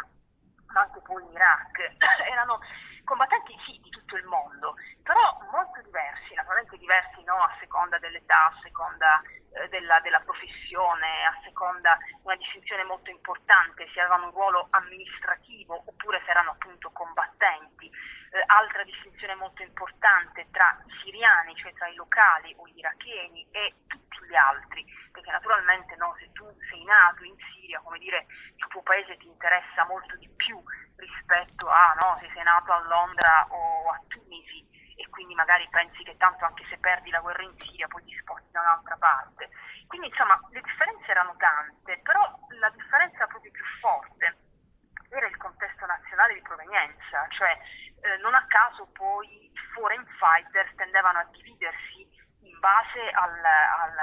ma 0.73 0.81
anche 0.81 1.01
poi 1.01 1.23
in 1.23 1.31
Iraq, 1.31 1.95
erano 2.27 2.59
combattenti 3.03 3.55
sì 3.65 3.79
di 3.81 3.89
tutto 3.89 4.15
il 4.15 4.25
mondo, 4.25 4.75
però 5.03 5.39
molto 5.51 5.81
diversi, 5.81 6.33
naturalmente 6.33 6.77
diversi 6.77 7.23
no, 7.23 7.35
a 7.35 7.55
seconda 7.59 7.97
dell'età, 7.99 8.47
a 8.47 8.59
seconda 8.61 9.21
eh, 9.53 9.67
della, 9.69 9.99
della, 9.99 10.19
professione, 10.21 11.25
a 11.25 11.39
seconda 11.43 11.97
una 12.23 12.35
distinzione 12.35 12.83
molto 12.83 13.09
importante, 13.09 13.89
se 13.93 13.99
avevano 13.99 14.25
un 14.25 14.31
ruolo 14.31 14.67
amministrativo 14.71 15.83
oppure 15.85 16.21
se 16.25 16.31
erano 16.31 16.51
appunto 16.51 16.91
combattenti. 16.91 17.91
Eh, 18.31 18.43
altra 18.47 18.83
distinzione 18.83 19.35
molto 19.35 19.61
importante 19.61 20.47
tra 20.51 20.75
i 20.87 20.91
siriani, 21.03 21.55
cioè 21.55 21.73
tra 21.73 21.87
i 21.87 21.95
locali 21.95 22.53
o 22.57 22.67
gli 22.67 22.79
iracheni 22.79 23.45
e 23.51 23.75
tutti 23.85 24.25
gli 24.25 24.35
altri, 24.35 24.83
perché 25.11 25.29
naturalmente 25.29 25.95
no, 25.97 26.15
se 26.17 26.31
tu 26.31 26.45
sei 26.69 26.83
nato 26.83 27.23
in 27.23 27.35
Siria, 27.37 27.52
come 27.81 27.97
dire, 27.99 28.25
il 28.55 28.67
tuo 28.67 28.81
paese 28.81 29.17
ti 29.17 29.27
interessa 29.27 29.85
molto 29.85 30.15
di 30.17 30.29
più 30.35 30.61
rispetto 30.95 31.67
a 31.67 31.95
no, 32.01 32.17
se 32.19 32.29
sei 32.33 32.43
nato 32.43 32.71
a 32.71 32.79
Londra 32.87 33.47
o 33.49 33.89
a 33.89 34.01
Tunisi 34.07 34.65
e 34.95 35.09
quindi 35.09 35.33
magari 35.33 35.67
pensi 35.69 36.03
che 36.03 36.15
tanto 36.17 36.45
anche 36.45 36.65
se 36.69 36.77
perdi 36.77 37.09
la 37.09 37.19
guerra 37.19 37.43
in 37.43 37.57
Siria 37.57 37.87
poi 37.87 38.03
ti 38.03 38.15
sposti 38.19 38.51
da 38.51 38.61
un'altra 38.61 38.97
parte. 38.97 39.49
Quindi 39.87 40.07
insomma 40.07 40.39
le 40.51 40.61
differenze 40.61 41.11
erano 41.11 41.35
tante, 41.37 41.99
però 42.03 42.21
la 42.59 42.69
differenza 42.69 43.27
proprio 43.27 43.51
più 43.51 43.65
forte 43.79 44.37
era 45.09 45.27
il 45.27 45.37
contesto 45.37 45.85
nazionale 45.85 46.33
di 46.33 46.41
provenienza, 46.41 47.27
cioè 47.29 47.57
eh, 48.01 48.17
non 48.17 48.33
a 48.33 48.45
caso 48.47 48.87
poi 48.93 49.45
i 49.45 49.51
foreign 49.73 50.03
fighters 50.17 50.73
tendevano 50.75 51.19
a 51.19 51.27
dividersi 51.31 51.92
base 52.63 53.09
al, 53.11 53.43
al, 53.43 53.97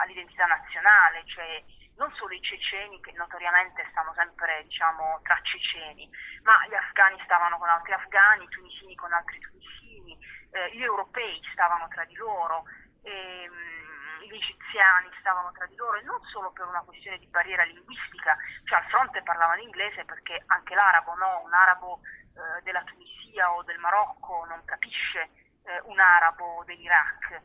all'identità 0.00 0.46
nazionale, 0.46 1.20
cioè 1.26 1.62
non 1.96 2.10
solo 2.14 2.32
i 2.32 2.40
ceceni 2.40 2.98
che 3.02 3.12
notoriamente 3.12 3.86
stanno 3.90 4.14
sempre 4.16 4.64
diciamo, 4.64 5.20
tra 5.22 5.38
ceceni, 5.42 6.08
ma 6.42 6.56
gli 6.66 6.74
afghani 6.74 7.20
stavano 7.24 7.58
con 7.58 7.68
altri 7.68 7.92
afghani, 7.92 8.44
i 8.44 8.48
tunisini 8.48 8.94
con 8.94 9.12
altri 9.12 9.38
tunisini, 9.38 10.16
eh, 10.52 10.70
gli 10.72 10.82
europei 10.82 11.42
stavano 11.52 11.88
tra 11.88 12.04
di 12.06 12.14
loro, 12.14 12.64
ehm, 13.02 14.24
gli 14.24 14.34
egiziani 14.34 15.12
stavano 15.20 15.52
tra 15.52 15.66
di 15.66 15.76
loro 15.76 15.98
e 15.98 16.02
non 16.02 16.20
solo 16.32 16.52
per 16.52 16.66
una 16.66 16.80
questione 16.80 17.18
di 17.18 17.26
barriera 17.26 17.64
linguistica, 17.64 18.34
cioè 18.64 18.78
al 18.78 18.88
fronte 18.88 19.22
parlavano 19.22 19.60
inglese 19.60 20.06
perché 20.06 20.42
anche 20.46 20.74
l'arabo, 20.74 21.14
no? 21.16 21.42
un 21.44 21.52
arabo 21.52 22.00
eh, 22.00 22.62
della 22.62 22.82
Tunisia 22.82 23.52
o 23.52 23.62
del 23.62 23.78
Marocco 23.78 24.46
non 24.48 24.64
capisce 24.64 25.28
eh, 25.64 25.80
un 25.84 26.00
arabo 26.00 26.62
dell'Iraq, 26.64 27.42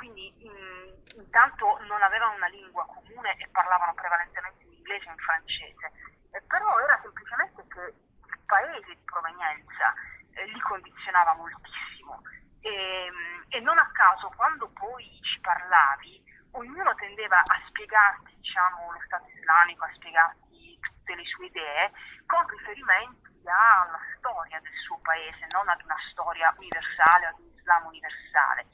quindi 0.00 0.32
in, 0.46 0.96
intanto 1.16 1.76
non 1.84 2.00
avevano 2.00 2.34
una 2.36 2.48
lingua 2.48 2.86
comune 2.86 3.36
e 3.36 3.48
parlavano 3.52 3.92
prevalentemente 3.92 4.64
in 4.64 4.72
inglese 4.72 5.04
e 5.04 5.12
in 5.12 5.18
francese, 5.18 5.92
eh, 6.32 6.40
però 6.48 6.78
era 6.80 6.98
semplicemente 7.02 7.62
che 7.68 7.84
il 7.84 8.40
paese 8.46 8.94
di 8.96 9.04
provenienza 9.04 9.92
eh, 10.32 10.46
li 10.46 10.60
condizionava 10.60 11.34
moltissimo 11.34 12.22
e, 12.60 13.12
e, 13.48 13.60
non 13.60 13.76
a 13.76 13.90
caso 13.92 14.32
quando 14.36 14.70
poi 14.70 15.04
ci 15.20 15.38
parlavi 15.40 16.24
ognuno 16.52 16.94
tendeva 16.94 17.36
a 17.36 17.60
spiegarti 17.68 18.34
diciamo, 18.40 18.92
lo 18.92 19.00
Stato 19.04 19.28
islamico, 19.28 19.84
a 19.84 19.92
spiegarti 19.92 20.78
tutte 20.80 21.14
le 21.14 21.24
sue 21.26 21.46
idee 21.46 21.92
con 22.24 22.46
riferimenti 22.48 23.44
alla 23.44 24.00
storia 24.16 24.58
del 24.60 24.76
suo 24.84 24.98
paese, 25.00 25.46
non 25.52 25.68
ad 25.68 25.80
una 25.84 25.96
storia 26.10 26.54
universale, 26.56 27.26
ad 27.26 27.38
un 27.38 27.50
Islam 27.54 27.84
universale. 27.84 28.66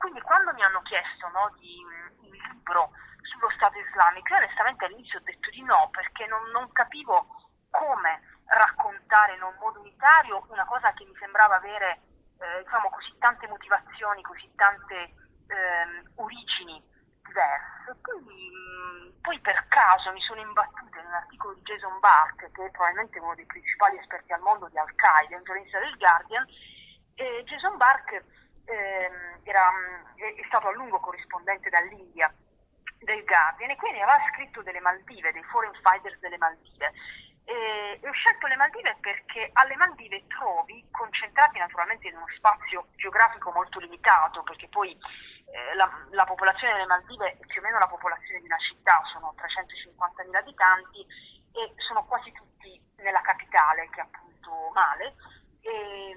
Quindi 0.00 0.22
quando 0.22 0.54
mi 0.54 0.62
hanno 0.64 0.80
chiesto 0.80 1.28
no, 1.28 1.52
di 1.58 1.76
un 1.84 2.30
libro 2.30 2.92
sullo 3.20 3.50
Stato 3.50 3.78
islamico, 3.78 4.32
io 4.32 4.36
onestamente 4.38 4.86
all'inizio 4.86 5.18
ho 5.18 5.22
detto 5.22 5.50
di 5.50 5.62
no, 5.62 5.90
perché 5.92 6.24
non, 6.24 6.40
non 6.52 6.72
capivo 6.72 7.26
come 7.68 8.40
raccontare 8.46 9.34
in 9.34 9.42
un 9.42 9.54
modo 9.60 9.78
unitario 9.80 10.46
una 10.48 10.64
cosa 10.64 10.94
che 10.94 11.04
mi 11.04 11.14
sembrava 11.20 11.56
avere 11.56 12.00
eh, 12.40 12.62
diciamo, 12.64 12.88
così 12.88 13.14
tante 13.18 13.46
motivazioni, 13.46 14.22
così 14.22 14.50
tante 14.56 14.96
eh, 14.96 16.02
origini 16.14 16.82
diverse. 17.20 18.00
Quindi 18.00 18.48
mh, 18.48 19.20
poi 19.20 19.38
per 19.40 19.68
caso 19.68 20.12
mi 20.12 20.20
sono 20.22 20.40
imbattuta 20.40 20.98
in 20.98 21.06
un 21.08 21.12
articolo 21.12 21.52
di 21.52 21.60
Jason 21.60 22.00
Bark, 22.00 22.50
che 22.52 22.64
è 22.64 22.70
probabilmente 22.70 23.18
uno 23.18 23.34
dei 23.34 23.44
principali 23.44 23.98
esperti 23.98 24.32
al 24.32 24.40
mondo 24.40 24.66
di 24.68 24.78
Al-Qaeda, 24.78 25.36
un 25.36 25.44
giornalista 25.44 25.78
del 25.78 25.96
Guardian, 25.98 26.46
e 27.16 27.44
Jason 27.44 27.76
Bark 27.76 28.24
ehm, 28.70 29.40
era, 29.42 29.70
è, 30.14 30.34
è 30.34 30.44
stato 30.46 30.68
a 30.68 30.72
lungo 30.72 31.00
corrispondente 31.00 31.68
dall'India 31.70 32.32
del 32.98 33.24
Guardian 33.24 33.70
e 33.70 33.76
quindi 33.76 34.00
aveva 34.00 34.18
scritto 34.32 34.62
delle 34.62 34.80
Maldive, 34.80 35.32
dei 35.32 35.42
foreign 35.44 35.72
fighters 35.82 36.18
delle 36.20 36.38
Maldive. 36.38 36.92
E, 37.44 38.00
ho 38.04 38.12
scelto 38.12 38.46
le 38.46 38.56
Maldive 38.56 38.96
perché 39.00 39.50
alle 39.54 39.76
Maldive 39.76 40.26
trovi, 40.28 40.86
concentrati 40.90 41.58
naturalmente 41.58 42.08
in 42.08 42.16
uno 42.16 42.26
spazio 42.36 42.88
geografico 42.96 43.50
molto 43.52 43.78
limitato, 43.78 44.42
perché 44.42 44.68
poi 44.68 44.92
eh, 44.92 45.74
la, 45.74 45.90
la, 46.10 46.24
popolazione 46.24 46.74
delle 46.74 46.86
Maldive 46.86 47.38
è 47.38 47.46
più 47.46 47.60
o 47.60 47.64
meno 47.64 47.78
la 47.78 47.88
popolazione 47.88 48.40
di 48.40 48.46
una 48.46 48.58
città, 48.58 49.02
sono 49.12 49.34
350.000 49.36 50.36
abitanti 50.36 51.06
e 51.52 51.74
sono 51.78 52.04
quasi 52.04 52.30
tutti 52.32 52.80
nella 52.96 53.20
capitale, 53.22 53.88
che 53.90 54.00
è 54.00 54.04
appunto 54.04 54.70
Male. 54.74 55.14
E, 55.62 56.16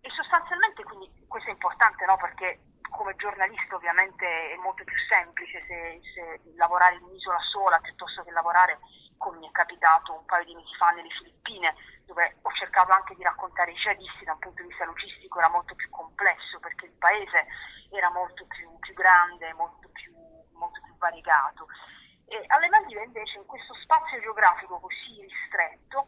e 0.00 0.10
sostanzialmente 0.10 0.82
quindi 0.84 1.23
questo 1.34 1.50
è 1.50 1.58
importante 1.58 2.04
no? 2.04 2.16
perché 2.16 2.78
come 2.94 3.16
giornalista 3.16 3.74
ovviamente 3.74 4.22
è 4.22 4.56
molto 4.62 4.84
più 4.84 4.94
semplice 5.10 5.64
se, 5.66 6.00
se 6.14 6.54
lavorare 6.54 6.94
in 6.94 7.02
un'isola 7.02 7.40
sola 7.50 7.80
piuttosto 7.80 8.22
che 8.22 8.30
lavorare 8.30 8.78
come 9.18 9.38
mi 9.38 9.48
è 9.48 9.50
capitato 9.50 10.14
un 10.14 10.24
paio 10.26 10.44
di 10.44 10.54
mesi 10.54 10.72
fa 10.78 10.90
nelle 10.90 11.10
Filippine, 11.10 11.74
dove 12.06 12.38
ho 12.40 12.52
cercato 12.52 12.92
anche 12.92 13.16
di 13.16 13.24
raccontare 13.24 13.72
i 13.72 13.74
jihadisti 13.74 14.24
da 14.24 14.34
un 14.34 14.38
punto 14.38 14.62
di 14.62 14.68
vista 14.68 14.84
logistico, 14.84 15.38
era 15.40 15.50
molto 15.50 15.74
più 15.74 15.90
complesso 15.90 16.60
perché 16.60 16.86
il 16.86 16.94
paese 17.02 17.46
era 17.90 18.10
molto 18.10 18.46
più, 18.46 18.70
più 18.78 18.94
grande, 18.94 19.52
molto 19.54 19.88
più, 19.90 20.14
molto 20.52 20.80
più 20.84 20.94
variegato. 20.98 21.66
E 22.26 22.44
alle 22.46 22.68
Maldive 22.68 23.02
invece 23.02 23.38
in 23.38 23.46
questo 23.46 23.74
spazio 23.82 24.20
geografico 24.20 24.78
così 24.78 25.20
ristretto 25.20 26.06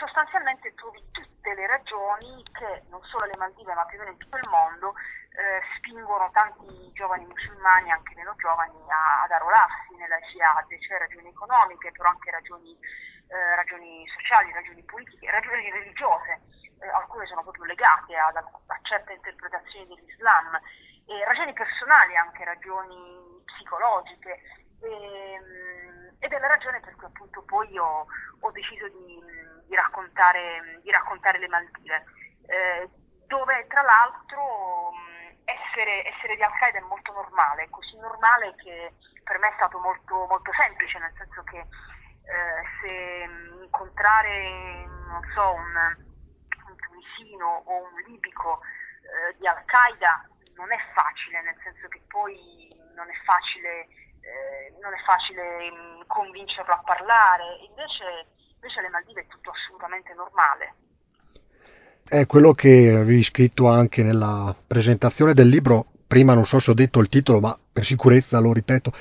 sostanzialmente 0.00 0.72
trovi 0.74 1.04
tutte 1.12 1.54
le 1.54 1.66
ragioni 1.66 2.42
che 2.52 2.84
non 2.88 3.04
solo 3.04 3.24
alle 3.24 3.36
Maldive 3.36 3.74
ma 3.74 3.84
più 3.84 3.98
o 3.98 4.00
meno 4.00 4.12
in 4.12 4.18
tutto 4.18 4.38
il 4.38 4.48
mondo 4.48 4.94
eh, 5.36 5.60
spingono 5.76 6.30
tanti 6.32 6.90
giovani 6.92 7.26
musulmani, 7.26 7.90
anche 7.92 8.14
meno 8.16 8.34
giovani, 8.36 8.80
a, 8.88 9.22
ad 9.22 9.30
arruolarsi 9.30 9.94
nella 9.96 10.18
jihad, 10.32 10.66
cioè 10.80 10.98
ragioni 10.98 11.28
economiche, 11.28 11.92
però 11.92 12.08
anche 12.08 12.30
ragioni, 12.30 12.76
eh, 13.28 13.54
ragioni 13.54 14.08
sociali, 14.08 14.52
ragioni 14.52 14.82
politiche, 14.84 15.30
ragioni 15.30 15.70
religiose, 15.70 16.40
eh, 16.80 16.88
alcune 16.88 17.26
sono 17.26 17.42
proprio 17.42 17.64
legate 17.64 18.16
ad, 18.16 18.36
a 18.36 18.78
certe 18.82 19.12
interpretazioni 19.12 19.86
dell'Islam, 19.86 20.58
ragioni 21.26 21.52
personali, 21.52 22.16
anche 22.16 22.44
ragioni 22.44 23.42
psicologiche. 23.44 24.40
E, 24.80 24.88
ehm, 24.88 26.16
ed 26.20 26.32
è 26.32 26.38
la 26.38 26.48
ragione 26.48 26.80
per 26.80 26.94
cui 26.96 27.06
appunto 27.06 27.42
poi 27.42 27.78
ho, 27.78 28.06
ho 28.40 28.50
deciso 28.52 28.86
di, 28.88 29.22
di, 29.70 29.76
raccontare, 29.76 30.80
di, 30.82 30.90
raccontare, 30.90 31.38
le 31.38 31.46
Maldive, 31.46 32.04
eh, 32.46 32.90
dove 33.28 33.66
tra 33.68 33.82
l'altro 33.82 34.92
essere, 35.44 36.04
essere 36.08 36.34
di 36.34 36.42
Al-Qaeda 36.42 36.78
è 36.78 36.82
molto 36.82 37.12
normale, 37.12 37.70
così 37.70 37.96
normale 37.98 38.54
che 38.56 38.92
per 39.22 39.38
me 39.38 39.48
è 39.48 39.54
stato 39.54 39.78
molto, 39.78 40.26
molto 40.26 40.50
semplice, 40.58 40.98
nel 40.98 41.14
senso 41.16 41.44
che 41.44 41.58
eh, 41.58 42.62
se 42.82 43.30
incontrare, 43.62 44.86
non 45.06 45.22
so, 45.34 45.52
un, 45.52 45.96
un 46.66 46.76
tunisino 46.76 47.62
o 47.66 47.84
un 47.84 47.94
libico 48.08 48.60
eh, 49.06 49.36
di 49.38 49.46
Al-Qaeda 49.46 50.28
non 50.56 50.72
è 50.72 50.78
facile, 50.92 51.42
nel 51.42 51.56
senso 51.62 51.86
che 51.86 52.02
poi 52.08 52.68
non 52.96 53.08
è 53.08 53.14
facile, 53.24 53.86
eh, 54.20 54.74
non 54.82 54.92
è 54.92 54.98
facile 55.04 55.70
mh, 55.70 56.06
convincerlo 56.08 56.74
a 56.74 56.82
parlare, 56.84 57.44
invece, 57.68 58.26
invece 58.60 58.80
alle 58.80 58.90
Maldive 58.90 59.22
è 59.22 59.26
tutto 59.26 59.50
assolutamente 59.50 60.12
normale. 60.14 60.74
È 62.06 62.26
quello 62.26 62.52
che 62.52 62.90
avevi 62.90 63.22
scritto 63.22 63.68
anche 63.68 64.02
nella 64.02 64.54
presentazione 64.66 65.32
del 65.32 65.48
libro. 65.48 65.86
Prima 66.06 66.34
non 66.34 66.44
so 66.44 66.58
se 66.58 66.70
ho 66.70 66.74
detto 66.74 67.00
il 67.00 67.08
titolo, 67.08 67.40
ma 67.40 67.58
per 67.72 67.84
sicurezza 67.84 68.38
lo 68.38 68.52
ripeto. 68.52 68.92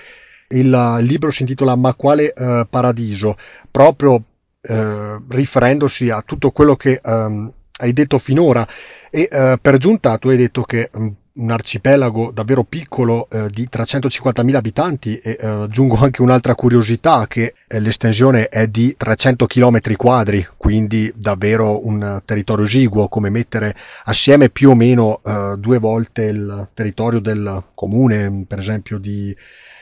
Il, 0.50 0.98
libro 1.02 1.30
si 1.32 1.41
intitola 1.41 1.76
Ma 1.76 1.93
quale 1.93 2.34
eh, 2.34 2.65
paradiso? 2.69 3.36
Proprio 3.69 4.24
eh, 4.62 5.22
riferendosi 5.28 6.10
a 6.10 6.22
tutto 6.22 6.52
quello 6.52 6.76
che 6.76 7.02
ehm, 7.04 7.52
hai 7.80 7.93
detto 7.93 8.17
finora. 8.19 8.65
E 9.10 9.28
eh, 9.30 9.58
per 9.60 9.78
giunta 9.78 10.17
tu 10.17 10.30
hai 10.30 10.38
detto 10.38 10.62
che 10.63 10.89
mm, 10.95 11.08
un 11.33 11.51
arcipelago 11.51 12.31
davvero 12.31 12.63
piccolo 12.63 13.29
eh, 13.29 13.49
di 13.49 13.67
350.000 13.71 14.55
abitanti 14.55 15.17
e 15.19 15.37
eh, 15.39 15.45
aggiungo 15.45 15.97
anche 15.97 16.21
un'altra 16.21 16.55
curiosità 16.55 17.27
che 17.27 17.53
eh, 17.67 17.79
l'estensione 17.79 18.49
è 18.49 18.67
di 18.67 18.95
300 18.97 19.45
km 19.45 19.95
quadri, 19.95 20.45
quindi 20.57 21.11
davvero 21.15 21.85
un 21.85 22.21
territorio 22.25 22.65
esiguo, 22.65 23.07
come 23.07 23.29
mettere 23.29 23.75
assieme 24.05 24.49
più 24.49 24.71
o 24.71 24.75
meno 24.75 25.21
eh, 25.23 25.55
due 25.57 25.77
volte 25.77 26.23
il 26.23 26.69
territorio 26.73 27.19
del 27.19 27.63
comune, 27.73 28.45
per 28.47 28.59
esempio 28.59 28.97
di 28.97 29.35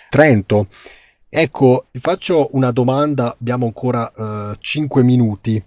Trento. 0.09 0.67
Ecco, 1.29 1.87
ti 1.91 1.99
faccio 1.99 2.49
una 2.53 2.71
domanda, 2.71 3.35
abbiamo 3.37 3.65
ancora 3.65 4.09
uh, 4.15 4.55
5 4.57 5.03
minuti. 5.03 5.61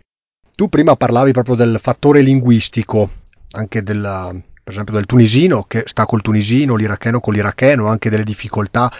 Tu 0.55 0.69
prima 0.69 0.97
parlavi 0.97 1.33
proprio 1.33 1.55
del 1.55 1.79
fattore 1.81 2.23
linguistico, 2.23 3.11
anche 3.53 3.83
della, 3.83 4.35
per 4.63 4.73
esempio 4.73 4.95
del 4.95 5.07
tunisino 5.07 5.65
che 5.65 5.83
sta 5.87 6.07
col 6.07 6.23
tunisino, 6.23 6.77
l'iracheno 6.77 7.21
con 7.21 7.35
l'iracheno, 7.35 7.89
anche 7.89 8.11
delle 8.11 8.25
difficoltà 8.25 8.91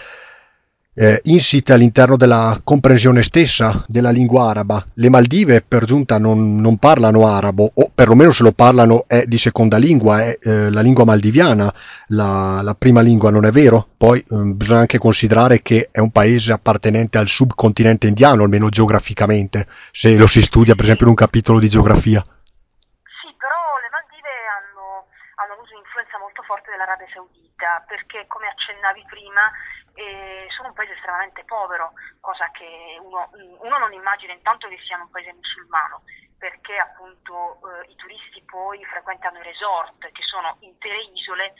eh, 0.93 1.21
insite 1.25 1.71
all'interno 1.71 2.17
della 2.17 2.59
comprensione 2.63 3.23
stessa 3.23 3.83
della 3.87 4.09
lingua 4.09 4.49
araba. 4.49 4.85
Le 4.95 5.09
Maldive 5.09 5.61
per 5.61 5.85
giunta 5.85 6.17
non, 6.17 6.59
non, 6.59 6.77
parlano 6.77 7.27
arabo, 7.27 7.71
o 7.73 7.91
perlomeno 7.93 8.31
se 8.31 8.43
lo 8.43 8.51
parlano 8.51 9.05
è 9.07 9.23
di 9.25 9.37
seconda 9.37 9.77
lingua, 9.77 10.21
è 10.21 10.37
eh, 10.41 10.69
la 10.69 10.81
lingua 10.81 11.05
maldiviana 11.05 11.73
la, 12.07 12.59
la, 12.61 12.75
prima 12.75 13.01
lingua, 13.01 13.29
non 13.29 13.45
è 13.45 13.51
vero? 13.51 13.87
Poi 13.95 14.19
eh, 14.19 14.25
bisogna 14.53 14.81
anche 14.81 14.97
considerare 14.97 15.61
che 15.61 15.89
è 15.91 15.99
un 15.99 16.11
paese 16.11 16.51
appartenente 16.51 17.17
al 17.17 17.27
subcontinente 17.27 18.07
indiano, 18.07 18.43
almeno 18.43 18.69
geograficamente, 18.69 19.67
se 19.91 20.15
lo 20.15 20.27
si 20.27 20.41
studia 20.41 20.75
per 20.75 20.83
esempio 20.83 21.05
in 21.05 21.11
un 21.11 21.17
capitolo 21.17 21.59
di 21.59 21.69
geografia. 21.69 22.19
Sì, 22.19 23.33
però 23.37 23.79
le 23.79 23.89
Maldive 23.89 24.33
hanno, 24.59 25.07
hanno 25.39 25.53
avuto 25.53 25.71
un'influenza 25.71 26.19
molto 26.19 26.41
forte 26.43 26.69
dell'Arabia 26.91 27.07
Saudita, 27.13 27.83
perché 27.87 28.27
come 28.27 28.47
accennavi 28.47 29.05
prima 29.07 29.51
e 29.93 30.47
sono 30.55 30.69
un 30.69 30.73
paese 30.73 30.93
estremamente 30.93 31.43
povero, 31.43 31.93
cosa 32.19 32.49
che 32.51 32.97
uno, 33.01 33.29
uno, 33.59 33.77
non 33.77 33.93
immagina 33.93 34.33
intanto 34.33 34.67
che 34.67 34.79
siano 34.85 35.03
un 35.03 35.09
paese 35.09 35.33
musulmano, 35.33 36.03
perché 36.37 36.77
appunto 36.77 37.59
eh, 37.83 37.91
i 37.91 37.95
turisti 37.95 38.41
poi 38.43 38.83
frequentano 38.85 39.39
i 39.39 39.43
resort, 39.43 40.11
che 40.11 40.23
sono 40.23 40.57
intere 40.61 40.95
isole 41.13 41.53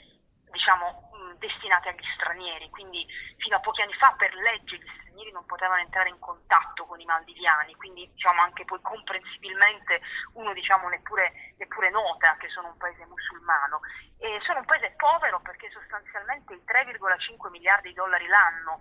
diciamo, 0.52 1.10
destinate 1.38 1.88
agli 1.88 2.06
stranieri, 2.14 2.70
quindi 2.70 3.04
fino 3.38 3.56
a 3.56 3.60
pochi 3.60 3.82
anni 3.82 3.94
fa 3.94 4.14
per 4.16 4.32
legge 4.34 4.76
gli 4.76 4.90
stranieri 5.00 5.32
non 5.32 5.44
potevano 5.44 5.80
entrare 5.80 6.08
in 6.08 6.18
contatto 6.20 6.86
con 6.86 7.00
i 7.00 7.04
maldiviani, 7.04 7.74
quindi 7.74 8.08
diciamo, 8.12 8.40
anche 8.40 8.64
poi 8.64 8.80
comprensibilmente 8.80 10.00
uno 10.34 10.52
diciamo, 10.52 10.88
neppure, 10.88 11.54
neppure 11.58 11.90
nota 11.90 12.36
che 12.38 12.48
sono 12.48 12.68
un 12.68 12.76
paese 12.76 13.04
musulmano. 13.06 13.80
E 14.18 14.38
sono 14.46 14.60
un 14.60 14.64
paese 14.64 14.94
povero 14.96 15.40
perché 15.40 15.68
sostanzialmente 15.70 16.54
i 16.54 16.62
3,5 16.64 17.50
miliardi 17.50 17.88
di 17.88 17.94
dollari 17.94 18.26
l'anno 18.28 18.78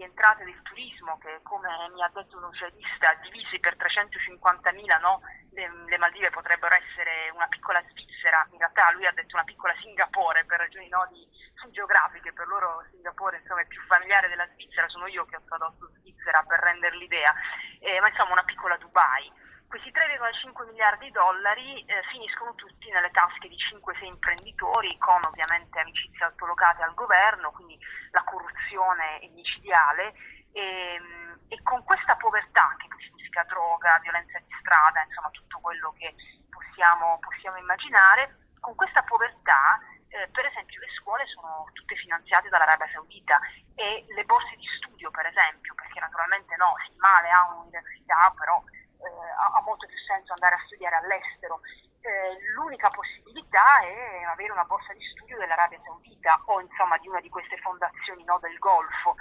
di 0.00 0.06
entrate 0.08 0.44
del 0.44 0.62
turismo 0.62 1.18
che 1.18 1.40
come 1.42 1.68
mi 1.92 2.02
ha 2.02 2.10
detto 2.14 2.38
un 2.38 2.44
oceanista 2.44 3.12
divisi 3.20 3.60
per 3.60 3.76
350.000 3.76 5.00
no? 5.00 5.20
le, 5.52 5.68
le, 5.84 5.98
Maldive 5.98 6.30
potrebbero 6.30 6.74
essere 6.74 7.28
una 7.34 7.46
piccola 7.48 7.84
Svizzera, 7.90 8.48
in 8.52 8.58
realtà 8.58 8.90
lui 8.92 9.04
ha 9.04 9.12
detto 9.12 9.36
una 9.36 9.44
piccola 9.44 9.74
Singapore 9.76 10.46
per 10.46 10.58
ragioni 10.58 10.88
no, 10.88 11.06
di, 11.12 11.28
geografiche, 11.68 12.32
per 12.32 12.46
loro 12.46 12.82
Singapore 12.90 13.36
insomma, 13.36 13.60
è 13.60 13.66
più 13.66 13.80
familiare 13.86 14.28
della 14.28 14.48
Svizzera, 14.54 14.88
sono 14.88 15.06
io 15.06 15.26
che 15.26 15.36
ho 15.36 15.42
tradotto 15.44 15.90
Svizzera 15.98 16.42
per 16.44 16.60
rendere 16.60 16.96
l'idea, 16.96 17.34
eh, 17.80 18.00
ma 18.00 18.08
insomma 18.08 18.32
una 18.32 18.44
piccola 18.44 18.78
Dubai. 18.78 19.30
Questi 19.70 19.92
3,5 19.94 20.66
miliardi 20.66 21.04
di 21.06 21.12
dollari 21.12 21.84
eh, 21.84 22.02
finiscono 22.10 22.52
tutti 22.56 22.90
nelle 22.90 23.12
tasche 23.12 23.46
di 23.46 23.54
5-6 23.54 24.02
imprenditori 24.02 24.98
con 24.98 25.20
ovviamente 25.24 25.78
amicizie 25.78 26.24
altolocate 26.24 26.82
al 26.82 26.92
governo, 26.94 27.52
quindi 27.52 27.78
la 28.10 28.24
corruzione 28.24 29.20
è 29.20 29.28
micidiale. 29.28 30.12
E, 30.50 30.98
e, 31.46 31.62
con 31.62 31.84
questa 31.84 32.16
povertà 32.16 32.74
che 32.78 32.88
significa 32.98 33.44
droga, 33.44 34.00
violenza 34.02 34.40
di 34.40 34.52
strada, 34.58 35.04
insomma 35.06 35.30
tutto 35.30 35.60
quello 35.60 35.94
che 35.96 36.16
possiamo, 36.50 37.20
possiamo 37.20 37.58
immaginare, 37.58 38.50
con 38.58 38.74
questa 38.74 39.04
povertà 39.04 39.78
eh, 40.08 40.26
per 40.32 40.46
esempio 40.46 40.80
le 40.80 40.90
scuole 40.98 41.24
sono 41.26 41.70
tutte 41.74 41.94
finanziate 41.94 42.48
dall'Arabia 42.48 42.90
Saudita 42.90 43.38
e 43.76 44.04
le 44.08 44.24
borse 44.24 44.56
di 44.56 44.66
studio 44.78 45.12
per 45.12 45.26
esempio, 45.26 45.74
perché 45.74 46.00
naturalmente 46.00 46.56
no, 46.56 46.74
si 46.84 46.92
male 46.98 47.30
a 47.30 47.54
un'università, 47.54 48.34
però 48.36 48.60
eh, 49.00 49.30
ha, 49.56 49.60
molto 49.62 49.86
più 49.86 49.96
senso 50.06 50.32
andare 50.32 50.54
a 50.56 50.64
studiare 50.66 50.96
all'estero. 50.96 51.60
Eh, 52.00 52.40
l'unica 52.54 52.88
possibilità 52.90 53.80
è 53.80 54.22
avere 54.24 54.52
una 54.52 54.64
borsa 54.64 54.92
di 54.92 55.04
studio 55.12 55.36
dell'Arabia 55.38 55.80
Saudita 55.84 56.40
o 56.46 56.60
insomma 56.60 56.96
di 56.98 57.08
una 57.08 57.20
di 57.20 57.28
queste 57.28 57.56
fondazioni 57.58 58.24
no, 58.24 58.38
del 58.40 58.58
Golfo. 58.58 59.16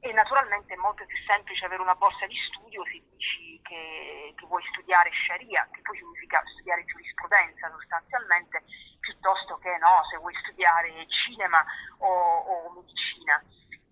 E 0.00 0.12
naturalmente 0.12 0.74
è 0.74 0.76
molto 0.76 1.06
più 1.06 1.16
semplice 1.26 1.64
avere 1.64 1.82
una 1.82 1.94
borsa 1.94 2.26
di 2.26 2.36
studio 2.50 2.84
se 2.84 3.02
dici 3.10 3.60
che, 3.62 4.34
che 4.36 4.46
vuoi 4.46 4.62
studiare 4.72 5.10
Sharia, 5.12 5.68
che 5.70 5.80
poi 5.82 5.96
significa 5.96 6.42
studiare 6.54 6.84
giurisprudenza 6.84 7.70
sostanzialmente, 7.70 8.64
piuttosto 8.98 9.58
che 9.58 9.76
no, 9.78 10.02
se 10.10 10.16
vuoi 10.18 10.34
studiare 10.42 11.06
cinema 11.06 11.64
o, 11.98 12.08
o 12.08 12.72
medicina. 12.74 13.42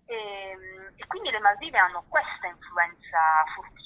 E, 0.05 0.91
e 0.97 1.07
quindi 1.07 1.31
le 1.31 1.39
Maldive 1.39 1.77
hanno 1.77 2.03
questa 2.09 2.47
influenza 2.47 3.45
fortissima 3.55 3.80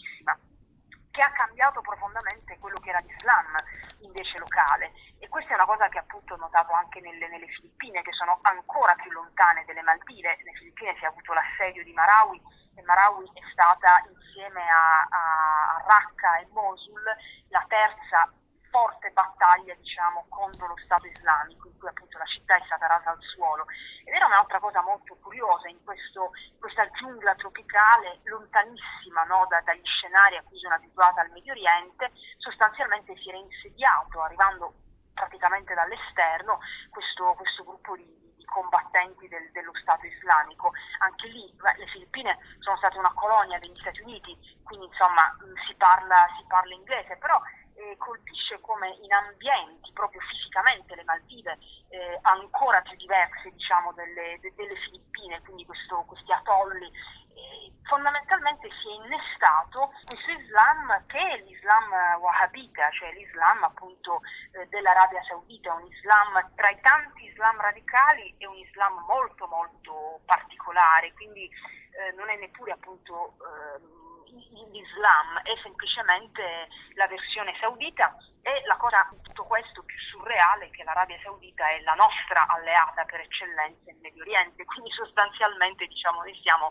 che 1.15 1.21
ha 1.21 1.31
cambiato 1.31 1.79
profondamente 1.79 2.59
quello 2.59 2.77
che 2.83 2.89
era 2.89 2.99
l'Islam 2.99 3.55
invece 3.99 4.37
locale. 4.37 4.91
E 5.19 5.29
questa 5.29 5.53
è 5.53 5.55
una 5.55 5.65
cosa 5.65 5.87
che 5.87 5.99
appunto 5.99 6.33
ho 6.33 6.37
notato 6.37 6.73
anche 6.73 6.99
nelle, 6.99 7.29
nelle 7.29 7.47
Filippine 7.47 8.01
che 8.01 8.11
sono 8.11 8.39
ancora 8.41 8.93
più 8.95 9.09
lontane 9.11 9.63
delle 9.63 9.81
Maldive, 9.81 10.35
nelle 10.35 10.57
Filippine 10.57 10.93
si 10.97 11.05
è 11.05 11.07
avuto 11.07 11.31
l'assedio 11.31 11.85
di 11.85 11.93
Marawi 11.93 12.41
e 12.75 12.81
Marawi 12.81 13.31
è 13.33 13.39
stata 13.53 14.03
insieme 14.11 14.61
a, 14.67 15.07
a, 15.07 15.83
Raqqa 15.87 16.39
e 16.39 16.47
Mosul 16.51 17.01
la 17.47 17.63
terza 17.69 18.29
forte 18.75 19.09
battaglia 19.11 19.73
diciamo, 19.75 20.25
contro 20.27 20.67
lo 20.67 20.75
Stato 20.83 21.07
islamico, 21.07 21.69
in 21.69 21.79
cui 21.79 21.87
appunto 21.87 22.17
la 22.17 22.25
città 22.25 22.57
è 22.57 22.63
stata 22.65 22.87
rasa 22.87 23.11
al 23.11 23.21
suolo. 23.21 23.65
Ed 24.03 24.13
era 24.13 24.25
un'altra 24.25 24.59
cosa 24.59 24.81
molto 24.81 25.15
curiosa 25.23 25.69
in 25.69 25.81
questo, 25.85 26.31
questa 26.59 26.85
giungla 26.91 27.35
tropicale, 27.35 28.19
lontanissima 28.23 29.23
no, 29.23 29.45
da, 29.47 29.61
dagli 29.61 29.85
scenari 29.85 30.35
a 30.35 30.43
cui 30.43 30.59
sono 30.59 30.75
abituata 30.75 31.21
al 31.21 31.31
Medio 31.31 31.53
Oriente, 31.53 32.11
sostanzialmente 32.37 33.15
si 33.15 33.29
era 33.29 33.37
insediato, 33.37 34.21
arrivando 34.21 34.73
praticamente 35.13 35.73
dall'esterno, 35.73 36.59
questo, 36.89 37.33
questo 37.37 37.63
gruppo 37.63 37.95
di, 37.95 38.23
combattenti 38.45 39.27
del, 39.27 39.51
dello 39.51 39.73
Stato 39.81 40.05
islamico. 40.05 40.71
Anche 40.99 41.27
lì 41.27 41.51
beh, 41.55 41.75
le 41.77 41.87
Filippine 41.87 42.37
sono 42.59 42.77
state 42.77 42.97
una 42.97 43.11
colonia 43.13 43.59
degli 43.59 43.75
Stati 43.75 44.01
Uniti, 44.01 44.37
quindi 44.63 44.85
insomma 44.85 45.35
si 45.67 45.73
parla, 45.75 46.27
si 46.37 46.45
parla 46.47 46.73
inglese, 46.73 47.17
però 47.17 47.41
eh, 47.75 47.95
colpisce 47.97 48.59
come 48.61 48.89
in 49.01 49.11
ambienti 49.11 49.91
proprio 49.93 50.21
fisicamente 50.21 50.95
le 50.95 51.03
Maldive 51.03 51.57
eh, 51.89 52.19
ancora 52.23 52.81
più 52.81 52.95
diverse 52.97 53.51
diciamo, 53.51 53.93
delle, 53.93 54.39
de, 54.39 54.53
delle, 54.55 54.75
Filippine, 54.75 55.41
quindi 55.41 55.65
questo, 55.65 56.03
questi 56.07 56.31
atolli, 56.31 56.87
eh, 56.87 57.71
fondamentalmente 57.83 58.69
si 58.81 58.89
è 58.89 59.05
innestato 59.05 59.91
questo 60.05 60.31
Islam 60.31 61.05
che 61.07 61.19
è 61.19 61.37
l'Islam 61.43 62.19
wahhabita, 62.19 62.89
cioè 62.91 63.11
l'Islam 63.13 63.63
appunto 63.63 64.21
eh, 64.51 64.67
dell'Arabia 64.67 65.21
Saudita, 65.23 65.73
un 65.73 65.85
Islam 65.85 66.51
tra 66.55 66.69
i 66.69 66.79
tanti 66.81 67.25
Islam 67.25 67.59
radicali 67.59 68.35
è 68.37 68.45
un 68.45 68.57
Islam 68.57 69.03
molto 69.07 69.47
molto 69.47 70.21
particolare, 70.25 71.13
quindi 71.13 71.43
eh, 71.45 72.11
non 72.15 72.29
è 72.29 72.37
neppure 72.37 72.71
appunto 72.71 73.35
ehm, 73.39 74.05
l'Islam 74.29 75.39
è 75.43 75.53
semplicemente 75.61 76.67
la 76.95 77.07
versione 77.07 77.53
saudita 77.59 78.15
e 78.45 78.61
la 78.67 78.77
cosa 78.77 79.07
in 79.11 79.21
tutto 79.21 79.43
questo 79.45 79.81
più 79.83 79.97
surreale 80.11 80.67
è 80.67 80.69
che 80.69 80.83
l'Arabia 80.83 81.17
Saudita 81.23 81.65
è 81.69 81.81
la 81.81 81.97
nostra 81.97 82.45
alleata 82.45 83.03
per 83.05 83.21
eccellenza 83.21 83.89
in 83.89 83.97
Medio 84.01 84.21
Oriente, 84.21 84.65
quindi 84.65 84.91
sostanzialmente 84.93 85.87
diciamo, 85.87 86.21
noi 86.21 86.37
stiamo 86.37 86.69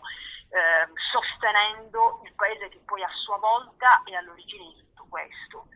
eh, 0.55 0.87
sostenendo 1.11 2.23
il 2.23 2.31
paese 2.33 2.69
che 2.69 2.79
poi 2.85 3.03
a 3.03 3.11
sua 3.11 3.37
volta 3.37 4.03
è 4.07 4.15
all'origine 4.15 4.71
di 4.71 4.75
tutto 4.87 5.05
questo. 5.09 5.67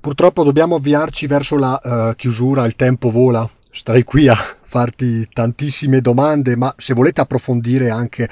Purtroppo 0.00 0.44
dobbiamo 0.44 0.76
avviarci 0.76 1.26
verso 1.26 1.58
la 1.58 1.80
uh, 1.82 2.14
chiusura, 2.14 2.64
il 2.66 2.76
tempo 2.76 3.10
vola. 3.10 3.48
Starei 3.70 4.04
qui 4.04 4.28
a 4.28 4.34
farti 4.34 5.28
tantissime 5.28 6.00
domande, 6.00 6.56
ma 6.56 6.72
se 6.76 6.94
volete 6.94 7.20
approfondire 7.20 7.90
anche 7.90 8.28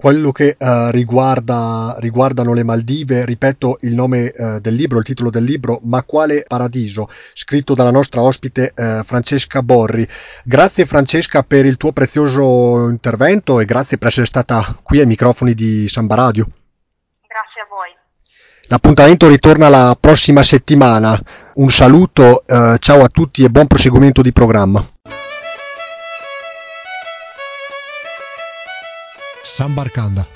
quello 0.00 0.32
che 0.32 0.56
uh, 0.58 0.88
riguarda, 0.88 1.94
riguardano 1.98 2.54
le 2.54 2.62
Maldive, 2.62 3.26
ripeto 3.26 3.80
il 3.82 3.94
nome 3.94 4.32
uh, 4.34 4.58
del 4.58 4.74
libro, 4.74 4.96
il 4.96 5.04
titolo 5.04 5.28
del 5.28 5.44
libro, 5.44 5.78
Ma 5.82 6.02
quale 6.04 6.42
paradiso, 6.48 7.10
scritto 7.34 7.74
dalla 7.74 7.90
nostra 7.90 8.22
ospite 8.22 8.72
uh, 8.74 9.04
Francesca 9.04 9.62
Borri. 9.62 10.08
Grazie 10.42 10.86
Francesca 10.86 11.42
per 11.42 11.66
il 11.66 11.76
tuo 11.76 11.92
prezioso 11.92 12.88
intervento 12.88 13.60
e 13.60 13.66
grazie 13.66 13.98
per 13.98 14.08
essere 14.08 14.24
stata 14.24 14.74
qui 14.82 15.00
ai 15.00 15.06
microfoni 15.06 15.52
di 15.52 15.86
Samba 15.86 16.14
Radio. 16.14 16.46
Grazie 17.26 17.60
a 17.60 17.66
voi. 17.68 17.94
L'appuntamento 18.68 19.28
ritorna 19.28 19.68
la 19.68 19.94
prossima 20.00 20.42
settimana. 20.42 21.20
Un 21.56 21.68
saluto, 21.68 22.44
ciao 22.46 23.02
a 23.02 23.08
tutti 23.08 23.44
e 23.44 23.50
buon 23.50 23.66
proseguimento 23.66 24.22
di 24.22 24.32
programma. 24.32 24.82
Sambarkanda. 29.42 30.26